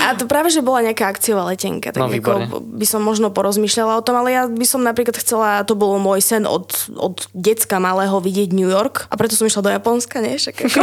[0.03, 1.95] a to práve, že bola nejaká akciová letenka.
[1.95, 5.63] Tak no, ako by som možno porozmýšľala o tom, ale ja by som napríklad chcela,
[5.63, 6.67] to bolo môj sen od,
[6.99, 10.35] od decka malého vidieť New York a preto som išla do Japonska, nie?
[10.35, 10.77] Však ako,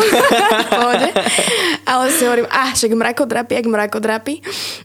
[1.90, 4.34] ale si hovorím, ah, však mrakodrapy, ak mrakodrapy.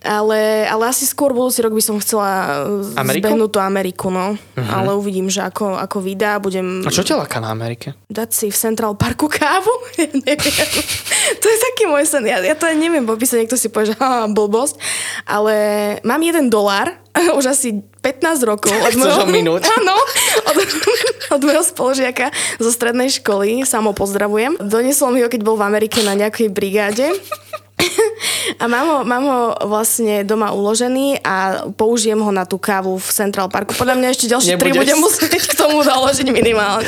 [0.04, 2.64] Ale, ale asi skôr budúci rok by som chcela
[2.96, 3.26] Ameriku?
[3.26, 4.36] zbehnúť tú Ameriku, no.
[4.36, 4.70] Uh-huh.
[4.70, 6.86] Ale uvidím, že ako, ako vydá, budem...
[6.86, 7.98] A čo ťa láka na Amerike?
[8.10, 9.72] Dať si v Central Parku kávu?
[10.00, 10.56] Ja neviem.
[11.44, 12.24] to je taký môj sen.
[12.24, 14.00] Ja, ja to neviem popísať, niekto si povie, že
[14.38, 14.80] blbosť.
[15.28, 15.56] Ale
[16.08, 16.96] mám jeden dolár,
[17.40, 18.72] už asi 15 rokov.
[18.72, 19.64] Od môjho, minút.
[19.80, 19.96] Áno,
[20.48, 20.58] od,
[21.36, 24.60] od môjho spolužiaka zo strednej školy, samo pozdravujem.
[24.60, 27.16] Doniesol mi ho, keď bol v Amerike na nejakej brigáde.
[28.60, 29.40] A mám ho, mám ho
[29.72, 33.72] vlastne doma uložený a použijem ho na tú kávu v Central Parku.
[33.72, 36.84] Podľa mňa ešte ďalšie tri budem musieť k tomu doložiť minimálne.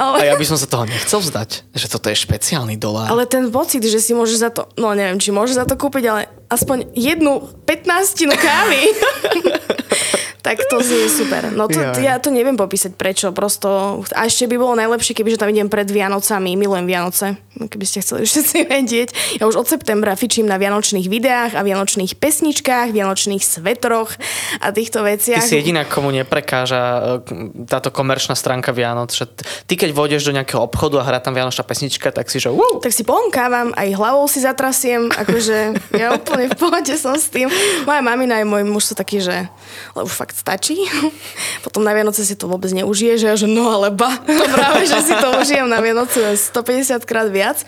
[0.00, 0.24] Ale...
[0.24, 3.12] A ja by som sa toho nechcel vzdať, že toto je špeciálny dolár.
[3.12, 6.04] Ale ten pocit, že si môžeš za to, no neviem, či môžeš za to kúpiť,
[6.08, 8.80] ale aspoň jednu 15 kávy.
[10.50, 11.54] tak to je super.
[11.54, 14.02] No to, ja to neviem popísať prečo, prosto.
[14.18, 16.58] A ešte by bolo najlepšie, keby že tam idem pred Vianocami.
[16.58, 19.08] Milujem Vianoce, keby ste chceli všetci vedieť.
[19.38, 24.10] Ja už od septembra fičím na vianočných videách a vianočných pesničkách, vianočných svetroch
[24.58, 25.38] a týchto veciach.
[25.38, 26.82] Ty si jediná, komu neprekáža
[27.22, 29.14] e, táto komerčná stránka Vianoc.
[29.14, 29.30] Že
[29.70, 32.82] ty keď vôjdeš do nejakého obchodu a hrá tam vianočná pesnička, tak si že uh.
[32.82, 37.46] Tak si pomkávam, aj hlavou si zatrasiem, akože ja úplne v pohode som s tým.
[37.86, 39.46] Moja mamina aj môj muž sú takí, že
[39.94, 40.80] už fakt stačí.
[41.64, 44.16] Potom na Vianoce si to vôbec neužije, že ja, že no ale ba,
[44.56, 47.60] práve, že si to užijem na Vianoce 150 krát viac.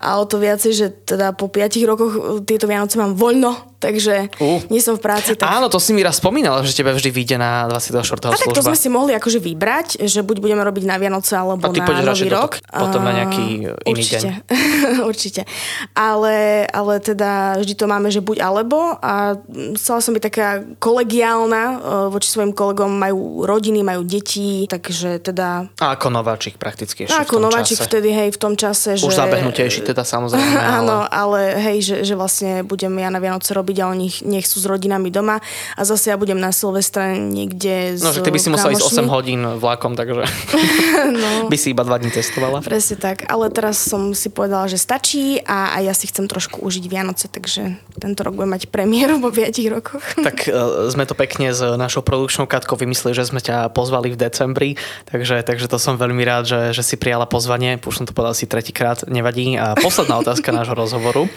[0.00, 2.12] A o to viacej, že teda po 5 rokoch
[2.48, 4.60] tieto Vianoce mám voľno, takže uh.
[4.72, 5.36] nie som v práci.
[5.36, 5.46] Tak...
[5.46, 8.32] Áno, to si mi raz spomínala, že tebe vždy vyjde na 24.
[8.32, 11.68] A tak to sme si mohli akože vybrať, že buď budeme robiť na Vianoce alebo
[11.68, 12.58] a ty na Nový rok.
[12.66, 13.44] Potom na nejaký
[13.86, 14.32] iný určite, deň.
[15.10, 15.42] určite.
[15.92, 19.36] Ale, ale teda vždy to máme, že buď alebo a
[19.76, 20.48] chcela som byť taká
[20.78, 21.76] kolegiálna e,
[22.12, 25.68] voči svojim kolegom, majú rodiny, majú deti, takže teda...
[25.80, 27.88] A ako nováčik prakticky ešte Ako nováčik čase.
[27.88, 29.06] vtedy, hej, v tom čase, Už že...
[29.10, 30.58] Už zabehnutejší teda samozrejme.
[30.66, 30.74] Ale...
[30.86, 34.46] Áno, ale hej, že, že vlastne budem ja na Vianoce robiť robiť a oni nech
[34.48, 35.44] sú s rodinami doma
[35.76, 39.12] a zase ja budem na Silvestre niekde No, že ty by si musela ísť 8
[39.12, 40.24] hodín vlakom, takže
[41.20, 42.64] no, by si iba 2 dní testovala.
[42.64, 46.64] Presne tak, ale teraz som si povedala, že stačí a, a ja si chcem trošku
[46.64, 50.04] užiť Vianoce, takže tento rok budem mať premiéru po 5 rokoch.
[50.26, 54.18] Tak uh, sme to pekne s našou produkčnou Katkou vymysleli, že sme ťa pozvali v
[54.18, 54.70] decembri,
[55.06, 58.34] takže, takže to som veľmi rád, že, že si prijala pozvanie, už som to povedal
[58.34, 59.54] si tretíkrát, nevadí.
[59.54, 61.30] A posledná otázka nášho rozhovoru.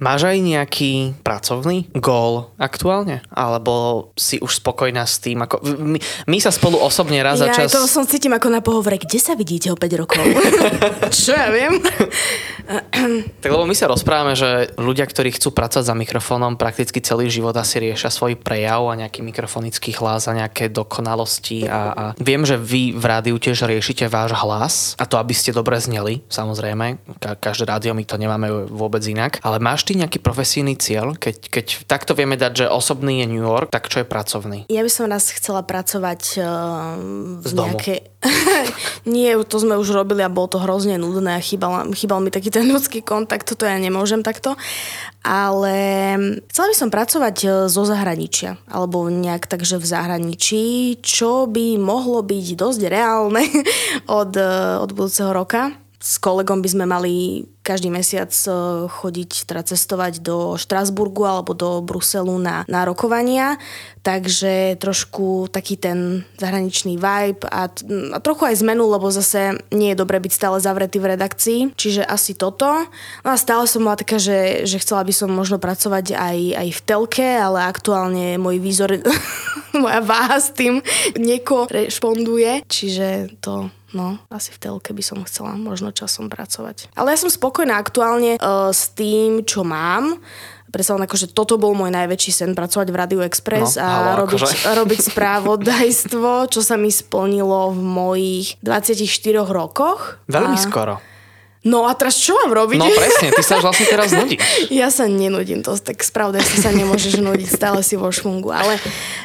[0.00, 3.22] Máš aj nejaký pracovný pracovný gól aktuálne?
[3.30, 5.46] Alebo si už spokojná s tým?
[5.46, 5.62] Ako...
[5.78, 7.70] My, my sa spolu osobne raz za čas...
[7.70, 8.98] Ja to som cítim ako na pohovore.
[8.98, 10.24] Kde sa vidíte o 5 rokov?
[11.14, 11.78] Čo ja viem?
[13.42, 17.54] tak lebo my sa rozprávame, že ľudia, ktorí chcú pracovať za mikrofónom prakticky celý život
[17.54, 22.58] asi riešia svoj prejav a nejaký mikrofonický hlas a nejaké dokonalosti a, a viem, že
[22.58, 26.98] vy v rádiu tiež riešite váš hlas a to, aby ste dobre zneli, samozrejme.
[27.20, 29.38] Ka- každé rádio my to nemáme vôbec inak.
[29.44, 33.44] Ale máš ty nejaký profesijný cieľ, keď keď takto vieme dať, že osobný je New
[33.44, 34.58] York, tak čo je pracovný?
[34.68, 36.46] Ja by som raz chcela pracovať uh,
[37.40, 37.98] v nejakej...
[39.04, 42.48] Nie, to sme už robili a bolo to hrozne nudné a chýbal, chýbal mi taký
[42.48, 44.56] ten ľudský kontakt, toto ja nemôžem takto.
[45.24, 45.76] Ale
[46.48, 50.64] chcela by som pracovať e, zo zahraničia, alebo nejak takže v zahraničí,
[51.00, 53.44] čo by mohlo byť dosť reálne
[54.20, 55.72] od, e, od budúceho roka
[56.04, 57.14] s kolegom by sme mali
[57.64, 58.50] každý mesiac e,
[58.92, 63.56] chodiť, teda cestovať do Štrasburgu alebo do Bruselu na, na rokovania,
[64.04, 70.00] takže trošku taký ten zahraničný vibe a, a trochu aj zmenu, lebo zase nie je
[70.04, 72.68] dobre byť stále zavretý v redakcii, čiže asi toto.
[73.24, 76.68] No a stále som bola taká, že, že chcela by som možno pracovať aj, aj
[76.68, 79.00] v telke, ale aktuálne môj výzor,
[79.72, 80.84] moja váha s tým
[81.16, 86.90] nekorešponduje, čiže to No, asi v telke by som chcela možno časom pracovať.
[86.98, 90.18] Ale ja som spokojná aktuálne uh, s tým, čo mám.
[90.74, 93.88] Predsa len akože toto bol môj najväčší sen, pracovať v Radio Express no, a
[94.18, 94.56] halo, robiť, akože.
[94.82, 99.06] robiť správodajstvo, čo sa mi splnilo v mojich 24
[99.46, 100.18] rokoch.
[100.26, 100.64] Veľmi a...
[100.66, 100.94] skoro.
[101.64, 102.76] No a teraz čo mám robiť?
[102.76, 104.36] No presne, ty sa vlastne teraz nudíš.
[104.84, 108.52] Ja sa nenudím, to tak spravde si sa nemôžeš nudiť, stále si vo šmungu.
[108.52, 108.76] Ale,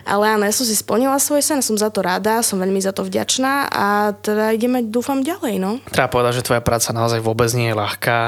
[0.08, 2.96] ale áno, ja som si splnila svoj sen, som za to rada, som veľmi za
[2.96, 5.60] to vďačná a teda ideme, dúfam, ďalej.
[5.60, 5.84] No.
[5.92, 8.20] Treba povedať, že tvoja práca naozaj vôbec nie je ľahká,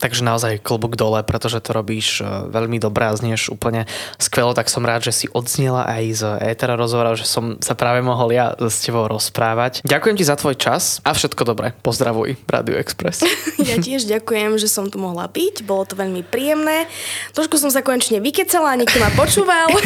[0.00, 3.84] takže naozaj klobúk dole, pretože to robíš uh, veľmi dobre a znieš úplne
[4.16, 8.00] skvelo, tak som rád, že si odznela aj z Etera rozhovorov, že som sa práve
[8.00, 9.84] mohol ja s tebou rozprávať.
[9.84, 11.76] Ďakujem ti za tvoj čas a všetko dobré.
[11.84, 13.22] Pozdravuj, Radio Express.
[13.60, 15.62] Ja tiež ďakujem, že som tu mohla byť.
[15.68, 16.88] Bolo to veľmi príjemné.
[17.36, 19.68] Trošku som sa konečne vykecala, niekto ma počúval.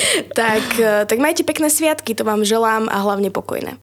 [0.40, 3.76] tak, eh, tak majte pekné sviatky, to vám želám a hlavne pokojné.